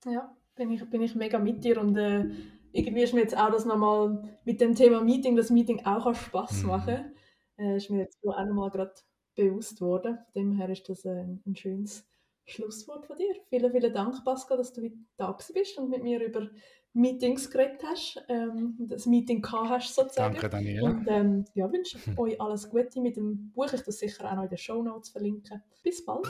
Ja, 0.05 0.35
bin 0.55 0.71
ich, 0.71 0.87
bin 0.89 1.01
ich 1.01 1.15
mega 1.15 1.39
mit 1.39 1.63
dir 1.63 1.79
und 1.79 1.97
äh, 1.97 2.25
irgendwie 2.71 3.03
ist 3.03 3.13
mir 3.13 3.21
jetzt 3.21 3.37
auch 3.37 3.51
das 3.51 3.65
nochmal 3.65 4.39
mit 4.45 4.61
dem 4.61 4.75
Thema 4.75 5.01
Meeting, 5.01 5.35
das 5.35 5.49
Meeting 5.49 5.85
auch 5.85 6.05
an 6.05 6.15
Spaß 6.15 6.63
mhm. 6.63 6.67
machen, 6.67 7.15
äh, 7.57 7.77
ist 7.77 7.89
mir 7.89 8.03
jetzt 8.03 8.19
auch 8.23 8.45
nochmal 8.45 8.69
gerade 8.69 8.93
bewusst 9.39 9.81
worden. 9.81 10.17
Von 10.31 10.41
dem 10.41 10.51
her 10.53 10.69
ist 10.69 10.87
das 10.89 11.05
ein, 11.05 11.41
ein 11.45 11.55
schönes 11.55 12.05
Schlusswort 12.45 13.05
von 13.05 13.17
dir. 13.17 13.33
Vielen, 13.49 13.71
vielen 13.71 13.93
Dank, 13.93 14.23
Pascal, 14.25 14.57
dass 14.57 14.73
du 14.73 14.91
da 15.17 15.35
bist 15.53 15.77
und 15.77 15.89
mit 15.89 16.03
mir 16.03 16.23
über 16.23 16.49
Meetings 16.93 17.51
geredet 17.51 17.83
hast, 17.83 18.23
ähm, 18.27 18.75
das 18.79 19.05
Meeting 19.05 19.41
gehabt 19.41 19.69
hast 19.69 19.95
sozusagen. 19.95 20.33
Danke, 20.33 20.49
Daniel. 20.49 20.83
Und 20.83 21.07
ähm, 21.07 21.45
ja, 21.53 21.71
wünsche 21.71 21.97
euch 22.17 22.41
alles 22.41 22.69
Gute 22.69 22.99
mit 22.99 23.15
dem 23.15 23.51
Buch. 23.51 23.71
Ich 23.71 23.81
das 23.81 23.99
sicher 23.99 24.29
auch 24.29 24.35
noch 24.35 24.43
in 24.43 24.49
den 24.49 24.57
Show 24.57 24.81
Notes 24.81 25.09
verlinken. 25.09 25.61
Bis 25.83 26.03
bald. 26.03 26.25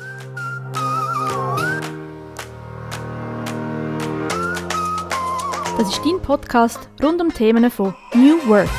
Das 5.78 5.88
ist 5.90 6.02
dein 6.06 6.22
Podcast 6.22 6.90
rund 7.02 7.22
um 7.22 7.34
Themen 7.34 7.72
von 7.72 7.96
New 8.14 8.38
Work. 8.50 8.70